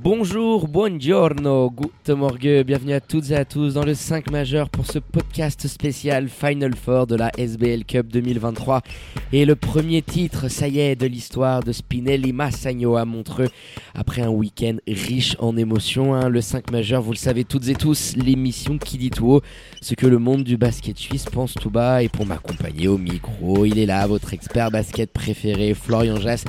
[0.00, 4.86] Bonjour, buongiorno, good morgue, bienvenue à toutes et à tous dans le 5 majeur pour
[4.86, 8.82] ce podcast spécial Final Four de la SBL Cup 2023.
[9.32, 13.48] Et le premier titre, ça y est, de l'histoire de Spinelli Massagno à Montreux.
[13.94, 17.74] Après un week-end riche en émotions, hein, le 5 majeur, vous le savez toutes et
[17.74, 19.42] tous, l'émission qui dit tout haut
[19.80, 22.04] ce que le monde du basket suisse pense tout bas.
[22.04, 26.44] Et pour m'accompagner au micro, il est là, votre expert basket préféré, Florian Jass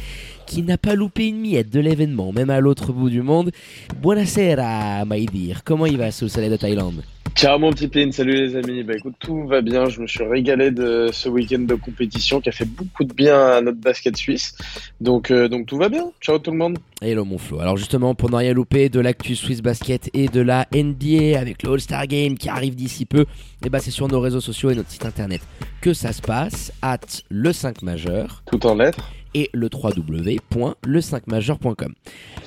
[0.49, 3.52] qui n'a pas loupé une miette de l'événement, même à l'autre bout du monde.
[4.02, 5.63] Buonasera, Maïdir.
[5.63, 7.03] Comment il va sous le soleil de Thaïlande?
[7.35, 8.84] Ciao mon petit Pin, salut les amis.
[8.84, 9.87] Bah écoute, tout va bien.
[9.87, 13.40] Je me suis régalé de ce week-end de compétition qui a fait beaucoup de bien
[13.40, 14.57] à notre basket suisse.
[14.99, 16.12] Donc, euh, donc tout va bien.
[16.20, 16.79] Ciao tout le monde.
[16.99, 17.59] Hello mon Flo.
[17.59, 21.62] Alors justement, pour ne rien louper de l'actu Swiss Basket et de la NBA avec
[21.62, 24.71] le All-Star Game qui arrive d'ici peu, et eh bah c'est sur nos réseaux sociaux
[24.71, 25.41] et notre site internet
[25.79, 26.98] que ça se passe, at
[27.29, 28.43] le 5 majeur.
[28.52, 31.94] Tout en lettres et le www.le5majeur.com.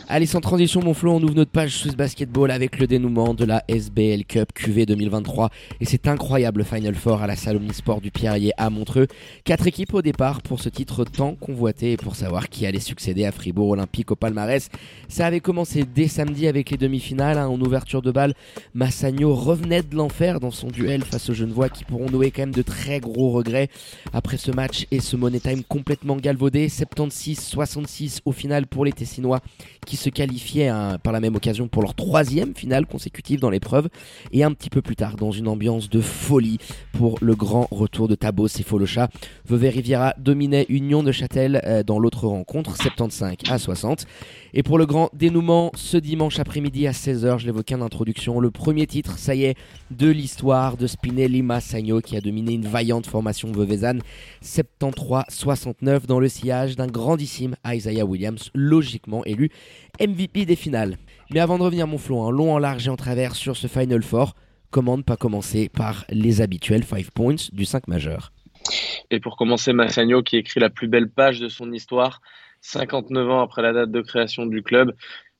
[0.08, 3.44] Allez, sans transition, mon Flo, on ouvre notre page Swiss Basketball avec le dénouement de
[3.44, 8.10] la SBL Cup QV 2023 et cet incroyable Final Four à la salle Omnisport du
[8.10, 9.06] Pierrier à Montreux.
[9.44, 13.24] Quatre équipes au départ pour ce titre tant convoité et pour savoir qui allait succéder
[13.24, 14.68] à Fribourg Olympique au palmarès.
[15.08, 17.38] Ça avait commencé dès samedi avec les demi-finales.
[17.38, 18.34] Hein, en ouverture de balle,
[18.74, 22.52] Massagno revenait de l'enfer dans son duel face aux Genevois qui pourront nouer quand même
[22.52, 23.68] de très gros regrets
[24.12, 26.68] après ce match et ce Money Time complètement galvaudé.
[26.72, 29.40] 76-66 au final pour les Tessinois
[29.86, 33.88] qui se qualifiaient hein, par la même occasion pour leur troisième finale consécutive dans l'épreuve
[34.32, 36.58] et un petit peu plus tard dans une ambiance de folie
[36.92, 39.08] pour le grand retour de Tabos et Folocha.
[39.46, 44.06] Vevey Riviera dominait Union de Châtel euh, dans l'autre rencontre 75 à 60
[44.54, 48.50] et pour le grand dénouement ce dimanche après-midi à 16h, je l'évoquais en introduction, le
[48.50, 49.56] premier titre, ça y est,
[49.90, 54.00] de l'histoire de Spinelli Massagno qui a dominé une vaillante formation veuvezane
[54.44, 59.50] 73-69 dans le sillage d'un grandissime Isaiah Williams, logiquement élu
[60.00, 60.96] MVP des finales.
[61.30, 63.66] Mais avant de revenir mon flot, un long en large et en travers sur ce
[63.66, 64.34] Final Four,
[64.70, 68.32] comment ne pas commencer par les habituels 5 points du 5 majeur
[69.10, 72.20] Et pour commencer, Massagno qui écrit la plus belle page de son histoire
[72.62, 74.94] 59 ans après la date de création du club.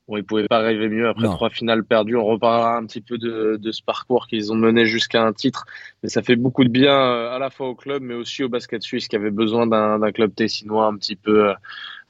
[0.08, 2.16] Bon, ils pouvaient pas rêver mieux après trois finales perdues.
[2.16, 5.64] On reparlera un petit peu de, de ce parcours qu'ils ont mené jusqu'à un titre,
[6.02, 8.48] mais ça fait beaucoup de bien euh, à la fois au club, mais aussi au
[8.48, 11.54] basket suisse qui avait besoin d'un club tessinois un petit peu euh,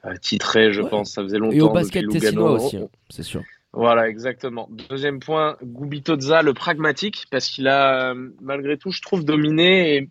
[0.07, 1.13] euh, titré, je pense.
[1.13, 1.57] Ça faisait longtemps.
[1.57, 3.43] Et au basket tessinois aussi, hein, c'est sûr.
[3.75, 4.69] Voilà, exactement.
[4.91, 10.09] Deuxième point, Gubitoza, le pragmatique, parce qu'il a malgré tout, je trouve, dominé et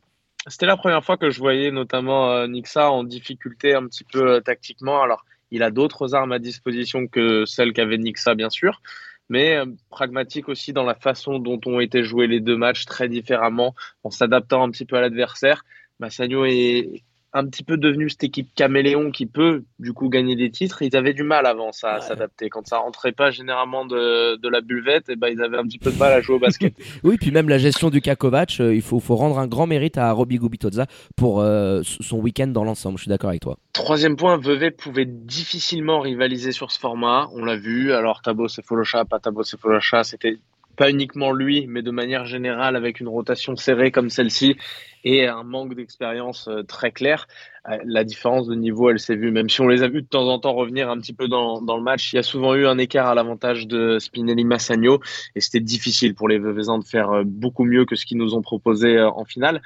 [0.48, 4.28] c'était la première fois que je voyais notamment euh, Nixa en difficulté un petit peu
[4.28, 5.02] euh, tactiquement.
[5.02, 8.81] Alors, il a d'autres armes à disposition que celles qu'avait Nixa, bien sûr,
[9.29, 13.07] mais euh, pragmatique aussi dans la façon dont ont été joués les deux matchs très
[13.09, 15.63] différemment, en s'adaptant un petit peu à l'adversaire.
[16.00, 17.03] Massagno est
[17.34, 20.81] un petit peu devenu cette équipe caméléon qui peut du coup gagner des titres.
[20.81, 22.50] Ils avaient du mal avant à s'adapter.
[22.50, 25.64] Quand ça rentrait pas généralement de, de la buvette, et eh ben ils avaient un
[25.64, 26.74] petit peu de mal à jouer au basket.
[27.03, 29.97] oui, puis même la gestion du Kakovac, euh, il faut, faut rendre un grand mérite
[29.97, 32.97] à Robbie Gubitoza pour euh, son week-end dans l'ensemble.
[32.97, 33.58] Je suis d'accord avec toi.
[33.74, 37.30] Troisième point, Vevey pouvait difficilement rivaliser sur ce format.
[37.34, 37.94] On l'a vu.
[37.94, 40.38] Alors Tabo Folocha, pas Tabo Folocha, c'était
[40.75, 44.55] pas uniquement lui, mais de manière générale avec une rotation serrée comme celle-ci
[45.03, 47.27] et un manque d'expérience euh, très clair.
[47.69, 50.07] Euh, la différence de niveau, elle s'est vue, même si on les a vus de
[50.07, 52.13] temps en temps revenir un petit peu dans, le match.
[52.13, 54.99] Il y a souvent eu un écart à l'avantage de Spinelli Massagno
[55.35, 58.35] et c'était difficile pour les Veuvezans de faire euh, beaucoup mieux que ce qu'ils nous
[58.35, 59.61] ont proposé en finale.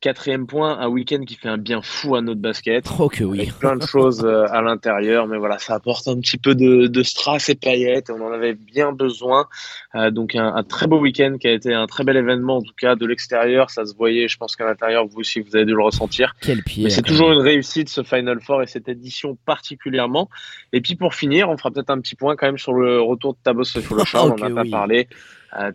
[0.00, 2.86] Quatrième point, un week-end qui fait un bien fou à notre basket.
[3.00, 3.40] Oh que oui.
[3.40, 6.86] Avec plein de choses euh, à l'intérieur, mais voilà, ça apporte un petit peu de,
[6.86, 8.10] de strass et paillettes.
[8.10, 9.46] On en avait bien besoin.
[9.94, 12.62] Euh, donc un, un, très beau week-end qui a été un très bel événement, en
[12.62, 14.28] tout cas de l'extérieur, ça se voyait.
[14.28, 16.34] Je pense qu'à l'intérieur, vous aussi, vous avez dû le ressentir.
[16.40, 16.90] Quel pied.
[16.90, 20.28] c'est toujours une réussite ce Final Four et cette édition particulièrement.
[20.72, 23.34] Et puis pour finir, on fera peut-être un petit point quand même sur le retour
[23.34, 24.22] de Tabos Folocha.
[24.24, 25.08] on n'en a pas parlé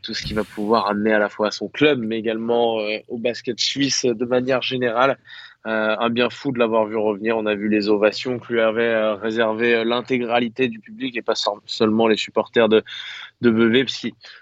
[0.02, 2.98] tout ce qui va pouvoir amener à la fois à son club, mais également euh,
[3.08, 5.18] au basket suisse de manière générale.
[5.66, 7.38] Euh, un bien fou de l'avoir vu revenir.
[7.38, 11.36] On a vu les ovations que lui avait euh, réservé l'intégralité du public et pas
[11.66, 12.84] seulement les supporters de,
[13.44, 13.86] de Vevey,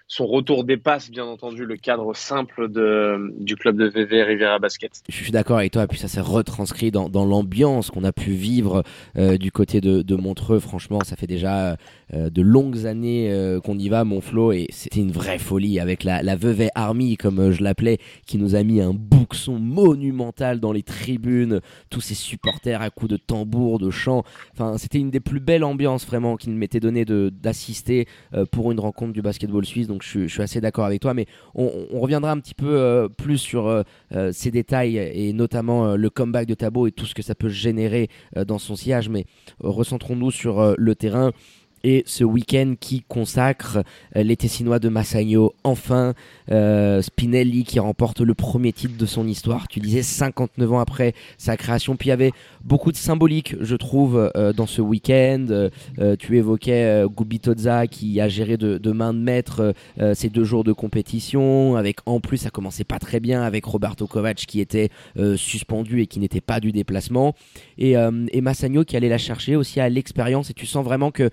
[0.08, 4.92] son retour dépasse bien entendu le cadre simple de, du club de VV Riviera Basket.
[5.08, 8.12] Je suis d'accord avec toi, et puis ça s'est retranscrit dans, dans l'ambiance qu'on a
[8.12, 8.84] pu vivre
[9.18, 10.60] euh, du côté de, de, Montreux.
[10.60, 11.78] Franchement, ça fait déjà
[12.14, 16.04] euh, de longues années euh, qu'on y va, Montflot, et c'était une vraie folie avec
[16.04, 17.98] la, la Vevey Army, comme je l'appelais,
[18.28, 23.12] qui nous a mis un bouxon monumental dans les tribunes, tous ces supporters à coups
[23.12, 24.24] de tambour, de chant.
[24.54, 28.08] Enfin, c'était une des plus belles ambiances vraiment qu'il m'était donné d'assister
[28.52, 29.88] pour une rencontre du basketball suisse.
[29.88, 33.38] Donc je, suis assez d'accord avec toi, mais on, reviendra un petit peu euh, plus
[33.38, 33.84] sur euh,
[34.14, 37.50] euh, ces détails et notamment le comeback de Tabo et tout ce que ça peut
[37.50, 38.10] générer
[38.48, 39.10] dans son sillage.
[39.10, 39.26] Mais
[39.60, 41.32] recentrons-nous sur le terrain
[41.84, 43.84] et ce week-end qui consacre
[44.16, 46.14] euh, les Tessinois de Massagno enfin
[46.52, 49.68] euh, Spinelli qui remporte le premier titre de son histoire.
[49.68, 51.96] Tu disais 59 ans après sa création.
[51.96, 52.32] Puis il y avait
[52.64, 55.70] beaucoup de symbolique je trouve euh, dans ce week-end.
[56.20, 59.74] Tu évoquais Gubitozza qui a géré de, main de maître
[60.14, 61.76] ces deux jours de compétition.
[61.76, 64.90] Avec en plus ça commençait pas très bien avec Roberto Kovac qui était
[65.36, 67.36] suspendu et qui n'était pas du déplacement.
[67.78, 70.50] Et, et Massagno qui allait la chercher aussi à l'expérience.
[70.50, 71.30] Et tu sens vraiment que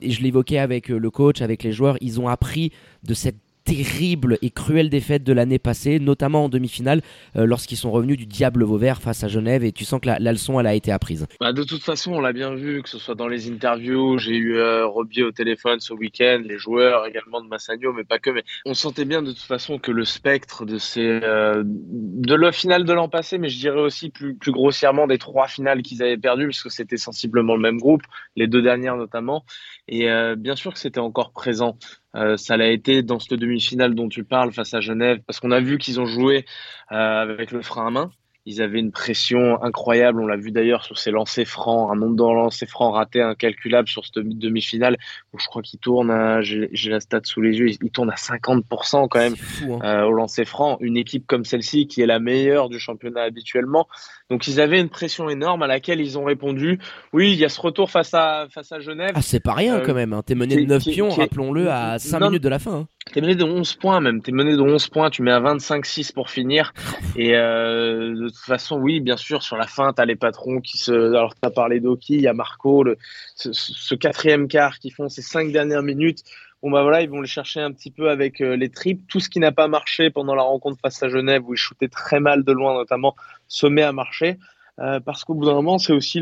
[0.00, 3.36] et je l'évoquais avec euh, le coach, avec les joueurs, ils ont appris de cette
[3.76, 7.02] terrible et cruelle défaite de l'année passée, notamment en demi-finale,
[7.36, 10.18] euh, lorsqu'ils sont revenus du diable Vauvert face à Genève, et tu sens que la,
[10.18, 11.26] leçon, elle a été apprise.
[11.40, 14.36] Bah, de toute façon, on l'a bien vu, que ce soit dans les interviews, j'ai
[14.36, 18.30] eu euh, Robier au téléphone ce week-end, les joueurs également de Massagno, mais pas que,
[18.30, 22.84] mais on sentait bien de toute façon que le spectre de ces, de la finale
[22.84, 26.16] de l'an passé, mais je dirais aussi plus, plus grossièrement des trois finales qu'ils avaient
[26.18, 28.02] perdues, parce que c'était sensiblement le même groupe,
[28.36, 29.44] les deux dernières notamment,
[29.88, 31.78] et euh, bien sûr que c'était encore présent.
[32.16, 35.50] Euh, ça l'a été dans cette demi-finale dont tu parles face à Genève, parce qu'on
[35.50, 36.44] a vu qu'ils ont joué
[36.92, 38.12] euh, avec le frein à main.
[38.44, 40.20] Ils avaient une pression incroyable.
[40.20, 43.88] On l'a vu d'ailleurs sur ces lancers francs, un nombre de lancers francs ratés incalculable
[43.88, 44.96] sur cette demi-finale.
[45.32, 49.08] Où je crois qu'il tourne, j'ai la stat sous les yeux, il tourne à 50%
[49.08, 49.78] quand même hein.
[49.84, 50.76] euh, au lancer franc.
[50.80, 53.86] Une équipe comme celle-ci qui est la meilleure du championnat habituellement.
[54.30, 56.78] Donc ils avaient une pression énorme à laquelle ils ont répondu.
[57.12, 59.12] Oui, il y a ce retour face à face à Genève.
[59.14, 60.12] Ah, c'est pas rien euh, quand même.
[60.12, 60.22] Hein.
[60.24, 62.72] T'es mené de 9 pions, rappelons-le, à 5 minutes de la fin.
[62.72, 62.88] Hein.
[63.10, 64.22] T'es mené de 11 points même.
[64.22, 65.10] T'es mené de 11 points.
[65.10, 66.72] Tu mets à 25-6 pour finir.
[67.16, 70.78] Et euh, de toute façon, oui, bien sûr, sur la fin, t'as les patrons qui
[70.78, 70.92] se.
[70.92, 72.96] Alors, t'as parlé d'Oki, il y a Marco, le...
[73.34, 76.22] ce, quatrième quart qui font ces cinq dernières minutes.
[76.62, 79.02] Bon, bah voilà, ils vont le chercher un petit peu avec euh, les tripes.
[79.08, 81.88] Tout ce qui n'a pas marché pendant la rencontre face à Genève, où ils shootaient
[81.88, 83.16] très mal de loin, notamment,
[83.48, 84.38] se met à marcher.
[84.80, 86.20] Euh, parce qu'au bout d'un moment, c'est aussi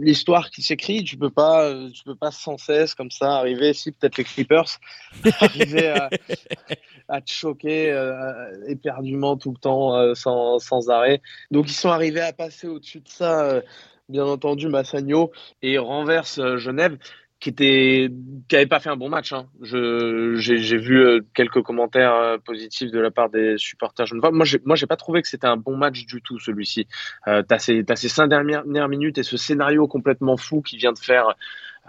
[0.00, 1.02] l'histoire qui s'écrit.
[1.02, 3.72] Tu peux euh, peux pas sans cesse comme ça arriver.
[3.74, 4.78] Si peut-être les Clippers
[5.40, 6.08] arriver à,
[7.08, 11.20] à, te choquer euh, éperdument tout le temps sans, sans, arrêt.
[11.50, 13.62] Donc ils sont arrivés à passer au-dessus de ça.
[14.08, 15.32] bien entendu, Massagno
[15.62, 16.96] et renverse Genève
[17.40, 18.10] qui était
[18.48, 19.32] qui avait pas fait un bon match.
[19.32, 19.46] Hein.
[19.62, 24.44] Je j'ai vu euh, quelques commentaires euh, positifs de la part des supporters Je Moi
[24.44, 26.88] j'ai moi j'ai pas trouvé que c'était un bon match du tout celui-ci.
[27.28, 30.92] Euh, t'as ces as ces cinq dernières minutes et ce scénario complètement fou qui vient
[30.92, 31.36] de faire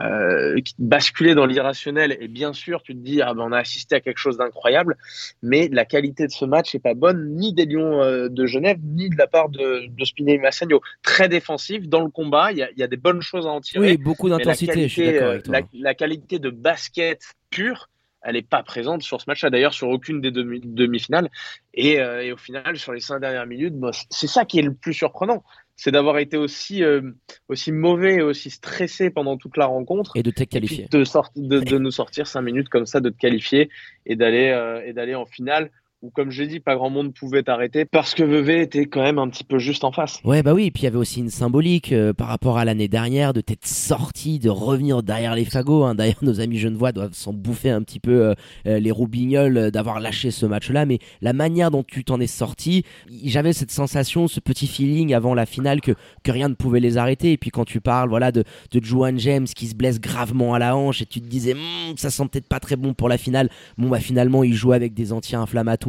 [0.01, 2.17] euh, basculer dans l'irrationnel.
[2.21, 4.95] Et bien sûr, tu te dis, ah ben, on a assisté à quelque chose d'incroyable,
[5.43, 8.77] mais la qualité de ce match n'est pas bonne, ni des Lions euh, de Genève,
[8.81, 10.81] ni de la part de, de Spinelli Massagno.
[11.03, 13.61] Très défensif dans le combat, il y a, y a, des bonnes choses à en
[13.61, 13.91] tirer.
[13.91, 15.59] Oui, beaucoup d'intensité, je suis d'accord avec toi.
[15.73, 17.89] La, qualité de basket pure,
[18.21, 21.29] elle n'est pas présente sur ce match-là, d'ailleurs sur aucune des demi-finales.
[21.73, 23.73] et, euh, et, au final, sur les cinq dernières minutes,
[24.09, 25.43] c'est ça qui est le plus surprenant
[25.79, 27.01] c'est d'avoir été aussi, euh,
[27.47, 30.11] aussi mauvais et aussi stressé pendant toute la rencontre.
[30.17, 30.89] Et de te qualifier.
[30.91, 31.03] de,
[31.37, 33.69] de, de, nous sortir cinq minutes comme ça, de te qualifier
[34.05, 35.71] et d'aller euh, et d'aller en finale
[36.01, 39.01] où, comme je l'ai dit, pas grand monde pouvait t'arrêter parce que Vevey était quand
[39.01, 40.21] même un petit peu juste en face.
[40.23, 42.63] Ouais, bah oui, et puis il y avait aussi une symbolique euh, par rapport à
[42.63, 45.83] l'année dernière de t'être sorti, de revenir derrière les fagots.
[45.83, 45.95] Hein.
[45.95, 48.33] D'ailleurs, nos amis genevois doivent s'en bouffer un petit peu euh,
[48.65, 52.83] euh, les roubignoles d'avoir lâché ce match-là, mais la manière dont tu t'en es sorti,
[53.25, 55.91] j'avais cette sensation, ce petit feeling avant la finale que,
[56.29, 57.31] rien ne pouvait les arrêter.
[57.31, 60.77] Et puis quand tu parles voilà, de, de James qui se blesse gravement à la
[60.77, 63.49] hanche et tu te disais, hum, ça sent peut-être pas très bon pour la finale.
[63.79, 65.88] Bon, bah finalement, il joue avec des anti-inflammatoires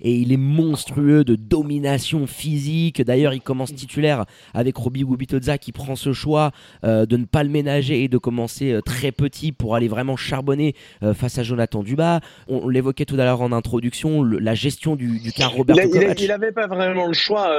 [0.00, 3.02] et il est monstrueux de domination physique.
[3.02, 6.52] D'ailleurs, il commence titulaire avec Robbie Gubitoza qui prend ce choix
[6.84, 10.16] euh, de ne pas le ménager et de commencer euh, très petit pour aller vraiment
[10.16, 12.20] charbonner euh, face à Jonathan Dubas.
[12.48, 15.76] On, l'évoquait tout à l'heure en introduction, la gestion du, du cas Robert
[16.18, 17.50] Il n'avait pas vraiment le choix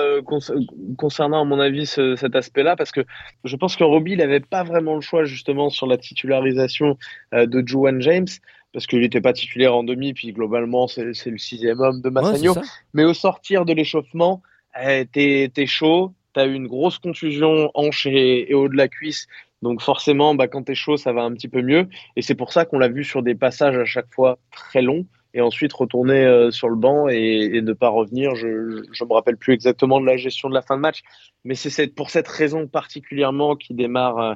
[0.97, 3.01] concernant, à mon avis, cet aspect-là parce que
[3.43, 6.97] je pense que Robbie n'avait pas vraiment le choix justement sur la titularisation
[7.33, 8.27] de Juwan James
[8.73, 12.55] parce qu'il n'était pas titulaire en demi, puis globalement, c'est le sixième homme de Massagno.
[12.93, 14.41] Mais au sortir de l'échauffement,
[14.81, 19.27] eh, t'es es chaud, t'as eu une grosse contusion hanche et, haut de la cuisse
[19.61, 21.87] Donc forcément, bah, quand tu es chaud, ça va un petit peu mieux.
[22.15, 25.05] Et c'est pour ça qu'on l'a vu sur des passages à chaque fois très longs
[25.33, 28.35] et ensuite retourner euh, sur le banc et, ne pas revenir.
[28.35, 31.01] Je ne me rappelle plus exactement de la gestion de la fin de match,
[31.43, 34.33] mais c'est pour cette raison particulièrement qui démarre, euh,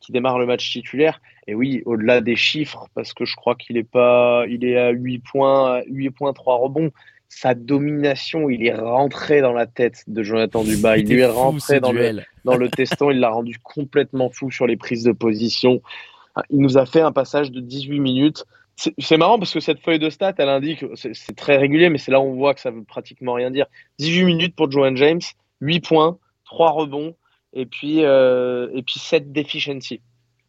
[0.00, 1.20] qui démarre le match titulaire.
[1.50, 4.90] Et oui, au-delà des chiffres, parce que je crois qu'il est pas, il est à
[4.90, 6.92] 8 points, 8 points, 3 rebonds.
[7.28, 10.98] Sa domination, il est rentré dans la tête de Jonathan Dubas.
[10.98, 13.10] Il lui est rentré dans le, dans le teston.
[13.10, 15.82] Il l'a rendu complètement fou sur les prises de position.
[16.50, 18.44] Il nous a fait un passage de 18 minutes
[18.98, 22.10] c'est marrant parce que cette feuille de stats, elle indique, c'est très régulier, mais c'est
[22.10, 23.66] là où on voit que ça veut pratiquement rien dire.
[23.98, 25.20] 18 minutes pour Joan James,
[25.60, 26.16] 8 points,
[26.46, 27.14] 3 rebonds,
[27.52, 30.00] et puis, euh, et puis 7 deficiency.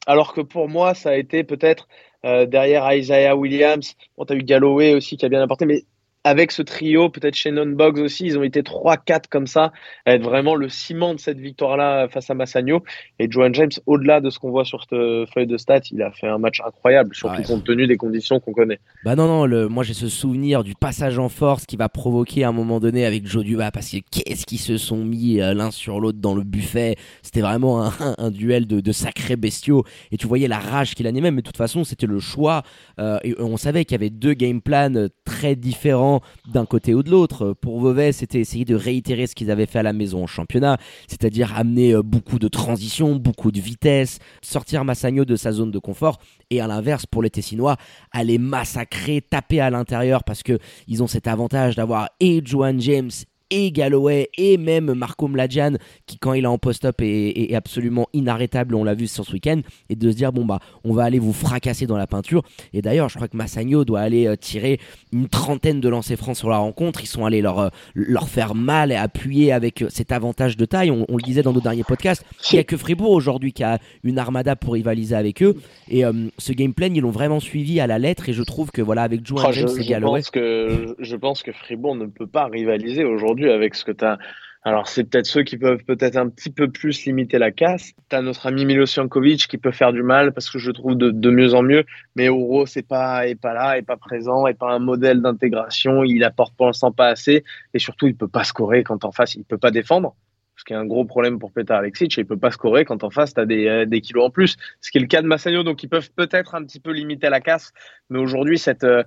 [0.07, 1.87] Alors que pour moi, ça a été peut-être
[2.25, 3.95] euh, derrière Isaiah Williams.
[4.17, 5.85] Bon, tu eu Galloway aussi qui a bien apporté, mais
[6.23, 9.71] avec ce trio, peut-être Shannon Boggs aussi, ils ont été 3-4 comme ça,
[10.05, 12.83] à être vraiment le ciment de cette victoire-là face à Massagno.
[13.19, 16.11] Et Joan James, au-delà de ce qu'on voit sur cette feuille de stats, il a
[16.11, 18.79] fait un match incroyable, surtout compte tenu des conditions qu'on connaît.
[19.03, 22.43] Bah non, non, le, moi j'ai ce souvenir du passage en force qui va provoquer
[22.43, 25.53] à un moment donné avec Joe Duba, parce que qu'est-ce qu'ils se sont mis euh,
[25.53, 26.95] l'un sur l'autre dans le buffet.
[27.21, 29.83] C'était vraiment un, duel de, sacrés bestiaux.
[30.11, 32.63] Et tu voyais la rage qu'il animait, mais de toute façon, c'était le choix.
[32.99, 36.10] Euh, et on savait qu'il y avait deux game plans très différents
[36.51, 37.53] d'un côté ou de l'autre.
[37.53, 40.77] Pour Vevey, c'était essayer de réitérer ce qu'ils avaient fait à la maison en championnat,
[41.07, 45.79] c'est-à-dire amener euh, beaucoup de transition, beaucoup de vitesse, sortir Massagno de sa zone de
[45.79, 47.77] confort, et à l'inverse, pour les Tessinois,
[48.11, 53.11] aller massacrer, taper à l'intérieur parce que ils ont cet avantage d'avoir et Joan James
[53.51, 55.73] et Galloway et même Marco Mladjan
[56.07, 59.61] qui quand il est en post-up est, absolument inarrêtable, on l'a vu sur ce week-end,
[59.89, 62.43] et de se dire bon bah on va aller vous fracasser dans la peinture.
[62.73, 64.79] Et d'ailleurs je crois que Massagno doit aller euh, tirer
[65.11, 68.55] une trentaine de lancers francs sur la rencontre, ils sont allés leur, euh, leur faire
[68.55, 71.83] mal et appuyer avec euh, cet avantage de taille, on, le disait dans nos derniers
[71.83, 75.55] podcasts, il n'y a que Fribourg aujourd'hui qui a une armada pour rivaliser avec eux,
[75.89, 76.03] et
[76.37, 79.25] ce gameplay ils l'ont vraiment suivi à la lettre, et je trouve que voilà avec
[79.25, 80.21] Joe oh, James et Galloway...
[80.31, 84.17] que, je pense que Fribourg ne peut pas rivaliser aujourd'hui avec ce que tu as.
[84.63, 87.93] Alors, c'est peut-être ceux qui peuvent peut-être un petit peu plus limiter la casse.
[88.09, 90.95] Tu as notre ami Milo Jankovic qui peut faire du mal parce que je trouve
[90.95, 91.83] de, mieux en mieux.
[92.15, 96.03] Mais Euro, c'est pas, est pas là, est pas présent, est pas un modèle d'intégration.
[96.03, 97.43] Il apporte pour l'instant pas assez.
[97.73, 100.15] Et surtout, il peut pas scorer quand en face, il peut pas défendre.
[100.57, 102.15] Ce qui est un gros problème pour Petar Alexic.
[102.17, 104.57] Il peut pas scorer quand en face, tu as des, euh, des, kilos en plus.
[104.79, 105.63] Ce qui est le cas de Massagno.
[105.63, 107.73] Donc, ils peuvent peut-être un petit peu limiter la casse.
[108.11, 109.01] Mais aujourd'hui, cette, euh,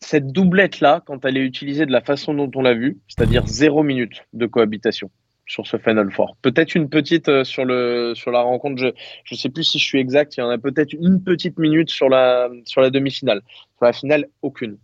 [0.00, 3.82] cette doublette-là, quand elle est utilisée de la façon dont on l'a vu, c'est-à-dire zéro
[3.82, 5.10] minute de cohabitation
[5.46, 6.36] sur ce Final Four.
[6.42, 8.80] Peut-être une petite euh, sur, le, sur la rencontre,
[9.24, 11.58] je ne sais plus si je suis exact, il y en a peut-être une petite
[11.58, 13.42] minute sur la, sur la demi-finale.
[13.76, 14.78] Sur la finale, aucune.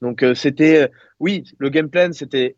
[0.00, 2.56] Donc euh, c'était, euh, oui, le game plan, c'était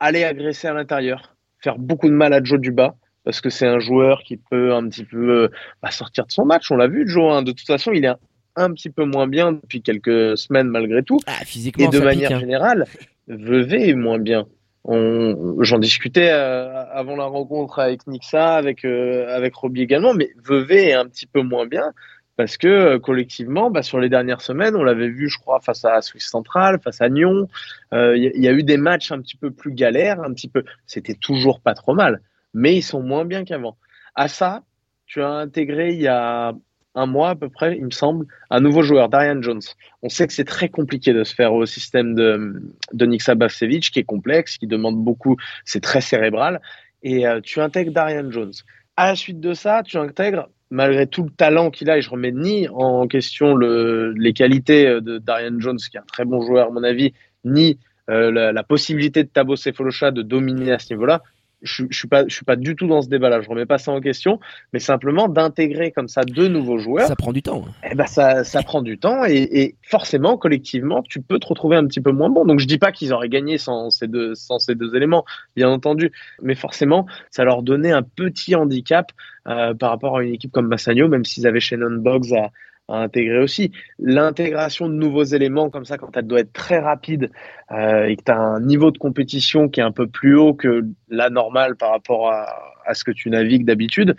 [0.00, 3.78] aller agresser à l'intérieur, faire beaucoup de mal à Joe Duba, parce que c'est un
[3.78, 5.50] joueur qui peut un petit peu
[5.82, 6.70] bah, sortir de son match.
[6.70, 7.32] On l'a vu, Joe.
[7.32, 7.42] Hein.
[7.42, 8.12] De toute façon, il est
[8.56, 11.20] un petit peu moins bien depuis quelques semaines malgré tout.
[11.26, 12.40] Ah, physiquement, et de manière hein.
[12.40, 12.86] générale,
[13.28, 14.46] Vevey est moins bien.
[14.88, 20.88] J'en discutais euh, avant la rencontre avec Nixa, avec, euh, avec Robbie également, mais Vevey
[20.88, 21.92] est un petit peu moins bien
[22.36, 25.84] parce que euh, collectivement, bah, sur les dernières semaines, on l'avait vu, je crois, face
[25.84, 27.48] à Suisse Centrale, face à Nyon,
[27.92, 30.62] il y, a eu des matchs un petit peu plus galères, un petit peu.
[30.86, 32.20] C'était toujours pas trop mal,
[32.54, 33.76] mais ils sont moins bien qu'avant.
[34.14, 34.62] À ça,
[35.06, 36.54] tu as intégré il y a
[36.96, 39.60] un mois à peu près, il me semble, un nouveau joueur, Darian Jones.
[40.02, 42.62] On sait que c'est très compliqué de se faire au système de,
[42.92, 46.60] de Niksa qui est complexe, qui demande beaucoup, c'est très cérébral.
[47.02, 48.54] Et euh, tu intègres Darian Jones.
[48.96, 52.08] À la suite de ça, tu intègres, malgré tout le talent qu'il a, et je
[52.08, 56.40] remets ni en question le, les qualités de Darian Jones, qui est un très bon
[56.40, 57.12] joueur à mon avis,
[57.44, 61.22] ni euh, la, la, possibilité de Tabo Cephalosha de dominer à ce niveau-là
[61.62, 63.40] je, je suis pas, je suis pas du tout dans ce débat-là.
[63.40, 64.38] Je remets pas ça en question,
[64.72, 67.06] mais simplement d'intégrer comme ça deux nouveaux joueurs.
[67.06, 67.64] Ça prend du temps.
[67.90, 71.86] Eh ben ça, ça prend du temps et, forcément collectivement, tu peux te retrouver un
[71.86, 72.44] petit peu moins bon.
[72.44, 75.24] Donc je dis pas qu'ils auraient gagné sans ces deux, sans ces deux éléments,
[75.56, 79.12] bien entendu, mais forcément, ça leur donnait un petit handicap
[79.46, 82.50] euh, par rapport à une équipe comme Massagno, même s'ils avaient Shannon Boggs à,
[82.88, 83.72] à intégrer aussi.
[83.98, 87.30] L'intégration de nouveaux éléments comme ça, quand elle doit être très rapide
[87.72, 90.54] euh, et que tu as un niveau de compétition qui est un peu plus haut
[90.54, 92.46] que la normale par rapport à,
[92.86, 94.16] à ce que tu navigues d'habitude,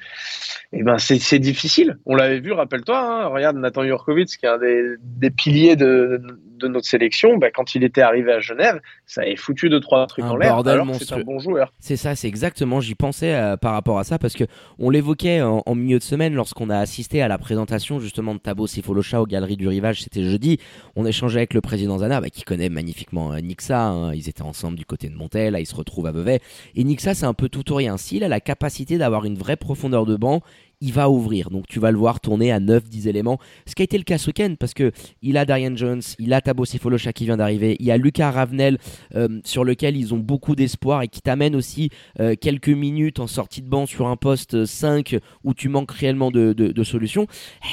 [0.74, 1.98] eh ben c'est difficile.
[2.06, 6.22] On l'avait vu, rappelle-toi, hein, regarde Nathan Jurkovic, qui est un des, des piliers de,
[6.58, 10.06] de, notre sélection, bah, quand il était arrivé à Genève, ça avait foutu deux trois
[10.08, 10.58] trucs en l'air.
[10.58, 11.74] Alors c'est un bon joueur.
[11.80, 12.82] C'est ça, c'est exactement.
[12.82, 14.44] J'y pensais euh, par rapport à ça parce que
[14.80, 18.68] on l'évoquait en, milieu de semaine lorsqu'on a assisté à la présentation justement de Tabo
[18.68, 20.02] Sifolocha aux Galeries du Rivage.
[20.04, 20.60] C'était jeudi.
[20.96, 23.88] On échangeait avec le président Zana, bah, qui connaît magnifiquement euh, Nixa.
[23.88, 24.14] Hein.
[24.14, 25.54] Ils étaient ensemble du côté de Montel.
[25.54, 26.40] Là, ils se retrouvent à Vevey.
[26.76, 27.98] Et Nixa, c'est un peu tout ou rien.
[27.98, 30.42] S'il a la capacité d'avoir une vraie profondeur de banc,
[30.82, 31.50] il va ouvrir.
[31.50, 33.40] Donc tu vas le voir tourner à 9-10 éléments.
[33.66, 34.92] Ce qui a été le cas ce week-end, parce que
[35.22, 38.32] il a Darian Jones, il a Tabo Sifolocha qui vient d'arriver, il y a Lucas
[38.32, 38.78] Ravenel
[39.16, 41.90] euh, sur lequel ils ont beaucoup d'espoir et qui t'amène aussi
[42.20, 46.32] euh, quelques minutes en sortie de banc sur un poste 5 où tu manques réellement
[46.32, 47.28] de, de, solutions.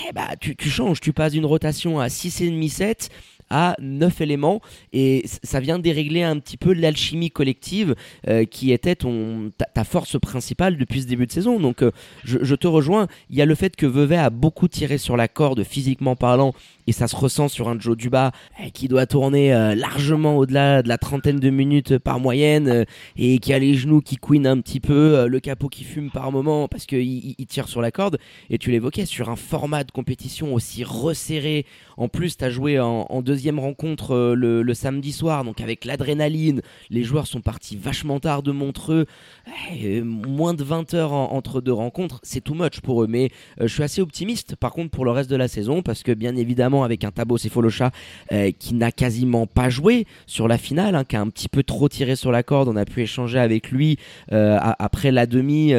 [0.09, 3.11] Eh bah, tu, tu changes, tu passes d'une rotation à 6,5-7
[3.55, 4.61] à 9 éléments
[4.93, 7.95] et ça vient dérégler un petit peu l'alchimie collective
[8.27, 11.61] euh, qui était ta, force principale depuis ce début de saison.
[11.61, 11.93] Donc euh,
[12.25, 15.29] je, te rejoins, il y a le fait que Vevey a beaucoup tiré sur la
[15.29, 16.53] corde physiquement parlant
[16.89, 20.83] et ça se ressent sur un Joe Duba eh, qui doit tourner euh, largement au-delà
[20.83, 22.85] de la trentaine de minutes par moyenne
[23.17, 26.33] et qui a les genoux qui couinent un petit peu, le capot qui fume par
[26.33, 28.19] moment parce qu'il il tire sur la corde
[28.51, 31.67] et tu l'évoquais sur un format de compétition aussi resserré.
[31.97, 36.63] En plus, tu as joué en deuxième rencontre euh, le, samedi soir, donc avec l'adrénaline.
[36.91, 39.07] Les joueurs sont partis vachement tard de Montreux.
[39.75, 43.07] Eh, moins de 20 heures entre deux rencontres, c'est too much pour eux.
[43.07, 46.03] Mais euh, je suis assez optimiste par contre pour le reste de la saison parce
[46.03, 47.91] que bien évidemment avec un Tabo Sefolocha
[48.33, 51.63] euh, qui n'a quasiment pas joué sur la finale, hein, qui a un petit peu
[51.63, 53.99] trop tiré sur la corde, on a pu échanger avec lui
[54.31, 55.73] après la demi,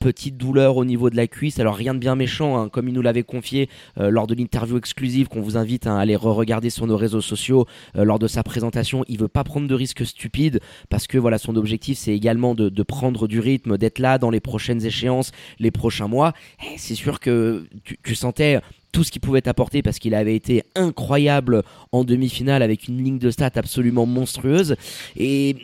[0.00, 1.58] petite douleur au niveau de la cuisse.
[1.60, 5.28] Alors rien de bien méchant, hein, comme il nous l'avait confié lors de l'interview exclusive
[5.28, 8.42] qu'on vous invite hein, à aller re-regarder sur nos réseaux sociaux euh, lors de sa
[8.42, 9.04] présentation.
[9.08, 12.82] Il veut pas prendre de risques stupides parce que voilà son objectif c'est également de,
[12.82, 16.32] prendre du rythme, d'être là dans les prochaines échéances, les prochains mois.
[16.76, 17.66] C'est sûr que
[18.02, 18.60] tu sentais
[18.92, 23.18] tout ce qu'il pouvait apporter parce qu'il avait été incroyable en demi-finale avec une ligne
[23.18, 24.76] de stats absolument monstrueuse.
[25.16, 25.56] Et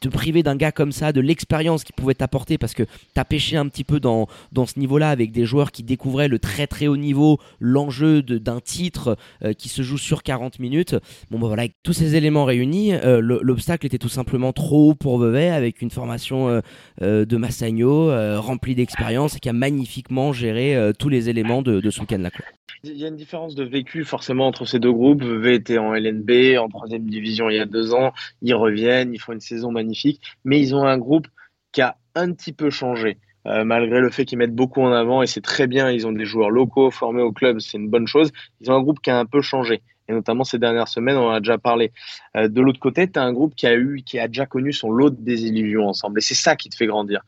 [0.00, 2.82] te priver d'un gars comme ça de l'expérience qu'il pouvait apporter parce que
[3.14, 6.38] t'as pêché un petit peu dans, dans ce niveau-là avec des joueurs qui découvraient le
[6.38, 10.96] très très haut niveau l'enjeu d'un titre euh, qui se joue sur 40 minutes.
[11.30, 14.94] Bon bah voilà avec tous ces éléments réunis euh, l'obstacle était tout simplement trop haut
[14.94, 16.60] pour Vevey avec une formation
[17.02, 18.08] euh, de Massagno
[18.40, 22.30] remplie d'expérience et qui a magnifiquement géré tous les éléments de, week-end là
[22.84, 25.22] il y a une différence de vécu forcément entre ces deux groupes.
[25.22, 28.12] V était en LNB, en troisième division il y a deux ans.
[28.42, 31.26] Ils reviennent, ils font une saison magnifique, mais ils ont un groupe
[31.72, 33.18] qui a un petit peu changé.
[33.46, 36.12] Euh, malgré le fait qu'ils mettent beaucoup en avant et c'est très bien, ils ont
[36.12, 38.30] des joueurs locaux formés au club, c'est une bonne chose.
[38.60, 41.28] Ils ont un groupe qui a un peu changé et notamment ces dernières semaines, on
[41.28, 41.92] en a déjà parlé.
[42.36, 44.72] Euh, de l'autre côté, tu as un groupe qui a eu, qui a déjà connu
[44.72, 47.22] son lot de désillusions ensemble et c'est ça qui te fait grandir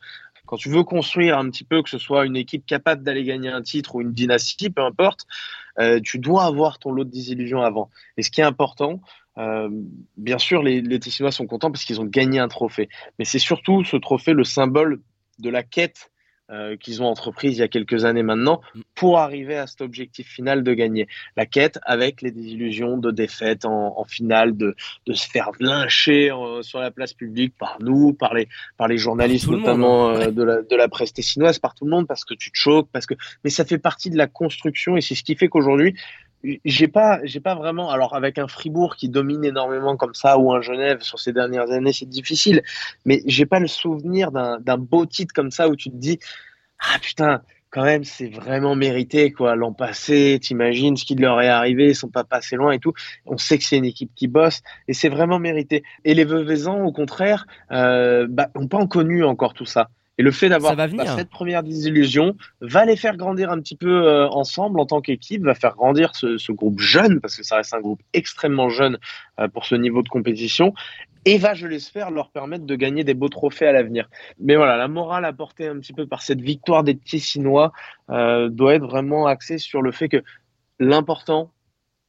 [0.51, 3.47] quand tu veux construire un petit peu, que ce soit une équipe capable d'aller gagner
[3.47, 5.25] un titre ou une dynastie, peu importe,
[5.79, 7.89] euh, tu dois avoir ton lot de désillusions avant.
[8.17, 8.99] Et ce qui est important,
[9.37, 9.69] euh,
[10.17, 12.89] bien sûr, les, les Tessinois sont contents parce qu'ils ont gagné un trophée.
[13.17, 14.99] Mais c'est surtout ce trophée le symbole
[15.39, 16.10] de la quête
[16.51, 18.61] euh, qu'ils ont entreprise il y a quelques années maintenant
[18.95, 23.65] pour arriver à cet objectif final de gagner la quête avec les désillusions de défaite
[23.65, 24.75] en, finale, de,
[25.07, 28.97] de, se faire lyncher euh, sur la place publique par nous, par les, par les
[28.97, 30.21] journalistes notamment hein.
[30.21, 32.57] euh, de, la, de la presse tessinoise, par tout le monde parce que tu te
[32.57, 35.47] choques, parce que mais ça fait partie de la construction et c'est ce qui fait
[35.47, 35.95] qu'aujourd'hui
[36.65, 40.51] j'ai pas j'ai pas vraiment alors avec un Fribourg qui domine énormément comme ça ou
[40.53, 42.63] un Genève sur ces dernières années c'est difficile
[43.05, 46.19] mais j'ai pas le souvenir d'un beau titre comme ça où tu te dis
[46.79, 51.47] ah putain quand même c'est vraiment mérité quoi l'an passé t'imagines ce qui leur est
[51.47, 52.93] arrivé ils sont pas passés loin et tout.
[53.25, 55.83] On sait que c'est une équipe qui bosse et c'est vraiment mérité.
[56.03, 60.31] Et les Veuvezans au contraire euh, bah, ont pas connu encore tout ça et le
[60.31, 60.75] fait d'avoir
[61.15, 65.43] cette première désillusion va les faire grandir un petit peu euh, ensemble en tant qu'équipe,
[65.43, 68.97] va faire grandir ce, groupe jeune, parce que ça reste un groupe extrêmement jeune
[69.39, 70.73] euh, pour ce niveau de compétition,
[71.25, 74.09] et va, je l'espère, leur permettre de gagner des beaux trophées à l'avenir.
[74.39, 77.71] Mais voilà, la morale apportée un petit peu par cette victoire des Tessinois
[78.09, 80.23] euh, doit être vraiment axée sur le fait que
[80.79, 81.51] l'important,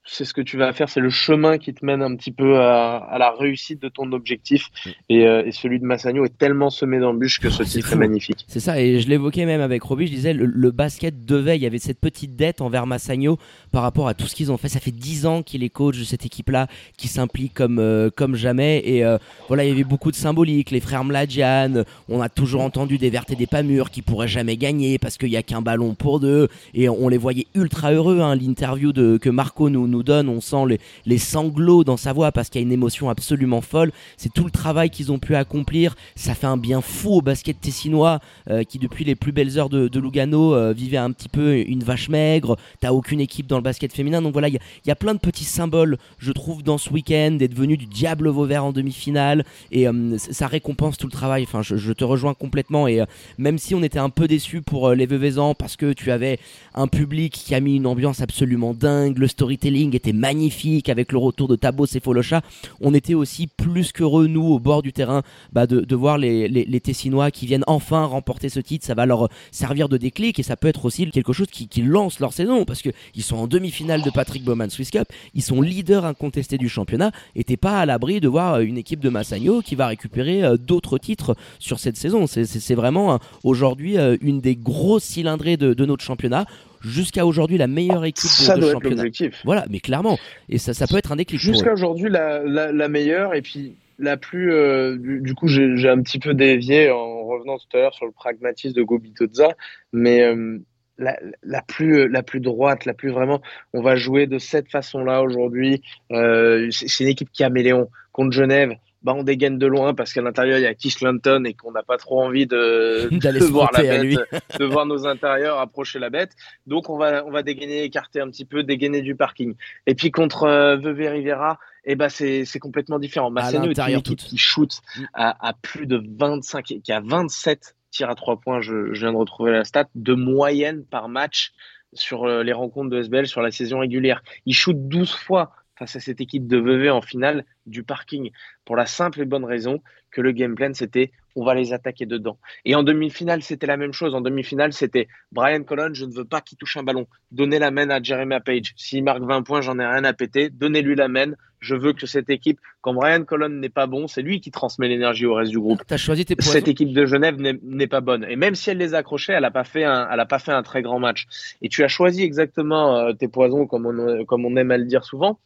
[0.05, 2.59] c'est ce que tu vas faire, c'est le chemin qui te mène un petit peu
[2.59, 4.69] à, la réussite de ton objectif.
[4.85, 4.91] Mm.
[5.13, 8.45] Euh, et, celui de Massagno est tellement semé d'embûches que ce titre est magnifique.
[8.49, 11.67] C'est ça, et je l'évoquais même avec Roby, je disais, le, basket devait, il y
[11.67, 13.39] avait cette petite dette envers Massagno
[13.71, 14.69] par rapport à tout ce qu'ils ont fait.
[14.69, 18.35] Ça fait dix ans qu'il est coach de cette équipe-là, qui s'implique comme, euh, comme
[18.35, 18.83] jamais.
[18.85, 22.63] Et euh, voilà, il y avait beaucoup de symbolique, les frères Mladjian, on a toujours
[22.63, 25.43] entendu des vertes et des pas mûrs qui pourraient jamais gagner parce qu'il n'y a
[25.43, 26.49] qu'un ballon pour deux.
[26.75, 30.79] Et on les voyait ultra heureux, hein, l'interview que Marco nous nous donne, on sent
[31.07, 33.93] les, sanglots dans sa voix parce qu'il y a une émotion absolument folle.
[34.17, 35.95] C'est tout le travail qu'ils ont pu accomplir.
[36.17, 38.19] Ça fait un bien fou au basket tessinois
[38.51, 41.85] euh, qui depuis les plus belles heures de, Lugano euh, vivait un petit peu une
[41.85, 42.57] vache maigre.
[42.81, 44.21] T'as aucune équipe dans le basket féminin.
[44.21, 47.55] Donc voilà, il y, a plein de petits symboles, je trouve, dans ce week-end, d'être
[47.55, 49.45] venu du Diable Vauvert en demi-finale.
[49.71, 51.45] Et euh, ça récompense tout le travail.
[51.45, 52.89] Enfin, je, te rejoins complètement.
[52.89, 53.03] Et
[53.39, 56.39] même si on était un peu déçu pour les Veuvezans parce que tu avais
[56.75, 61.19] un public qui a mis une ambiance absolument dingue, le storytelling était magnifique avec le
[61.19, 62.43] retour de Tabo Sefolosha.
[62.81, 66.49] On était aussi plus qu'heureux, nous, au bord du terrain, bah, de, de, voir les,
[66.49, 68.87] les, Tessinois qui viennent enfin remporter ce titre.
[68.87, 72.21] Ça va leur servir de déclic et ça peut être aussi quelque chose qui, lance
[72.21, 75.09] leur saison parce qu'ils sont en demi-finale de Patrick Bowman Swiss Cup.
[75.35, 79.01] Ils sont leaders incontestés du championnat et t'es pas à l'abri de voir une équipe
[79.01, 82.27] de Massagno qui va récupérer euh, d'autres titres sur cette saison.
[82.27, 86.47] C'est vraiment aujourd'hui euh, une des grosses cylindrées de, de notre championnat
[86.85, 89.07] jusqu'à aujourd'hui la meilleure équipe de, ça de doit championnat.
[89.07, 90.19] Être voilà, mais clairement,
[90.49, 91.41] et ça, ça peut être un déclic.
[91.41, 94.53] Jusqu'à aujourd'hui la, la, la, meilleure et puis la plus.
[94.53, 98.07] Euh, du, du, coup, j'ai un petit peu dévié en revenant tout à l'heure sur
[98.07, 99.57] le pragmatisme de Gobitoza,
[99.93, 100.59] mais euh,
[100.99, 103.41] la, la, plus la plus droite, la plus vraiment.
[103.73, 105.83] On va jouer de cette façon-là aujourd'hui.
[106.11, 110.13] Euh, C'est une équipe qui a Méléon contre Genève bah, on dégaine de loin parce
[110.13, 113.45] qu'à l'intérieur il y a Kish Clinton et qu'on n'a pas trop envie de, de
[113.45, 114.19] voir la bête,
[114.59, 116.33] de voir nos intérieurs approcher la bête.
[116.67, 119.55] Donc on va on va dégainer, écarter un petit peu, dégainer du parking.
[119.87, 123.31] Et puis contre euh, Vevey Rivera, eh ben c'est c'est complètement différent.
[123.31, 124.81] Masseno est une équipe qui shoot
[125.15, 128.61] à, à, plus de 25, qui a 27 tirs à trois points.
[128.61, 131.53] Je, je viens de retrouver la stat de moyenne par match
[131.95, 134.23] sur les rencontres de SBL sur la saison régulière.
[134.47, 138.31] Il shoot 12 fois face à cette équipe de Vevey en finale du parking
[138.65, 139.81] pour la simple et bonne raison
[140.11, 142.39] que le game plan c'était on va les attaquer dedans.
[142.65, 144.15] Et en demi-finale, c'était la même chose.
[144.15, 147.07] En demi-finale, c'était Brian Colon, je ne veux pas qu'il touche un ballon.
[147.31, 148.75] Donnez la main à Jeremy Page.
[148.77, 150.51] S'il marque 20 points, j'en ai rien à péter.
[150.51, 151.33] Donnez-lui la main.
[151.61, 154.89] Je veux que cette équipe, quand Brian Colon n'est pas bon, c'est lui qui transmet
[154.89, 155.81] l'énergie au reste du groupe.
[155.89, 158.27] As choisi tes cette équipe de Genève n'est pas bonne.
[158.29, 160.51] Et même si elle les accrochait, elle n'a pas fait un, elle a pas fait
[160.51, 161.27] un très grand match.
[161.63, 164.87] Et tu as choisi exactement euh, tes poisons, comme on, comme on aime à le
[164.87, 165.39] dire souvent.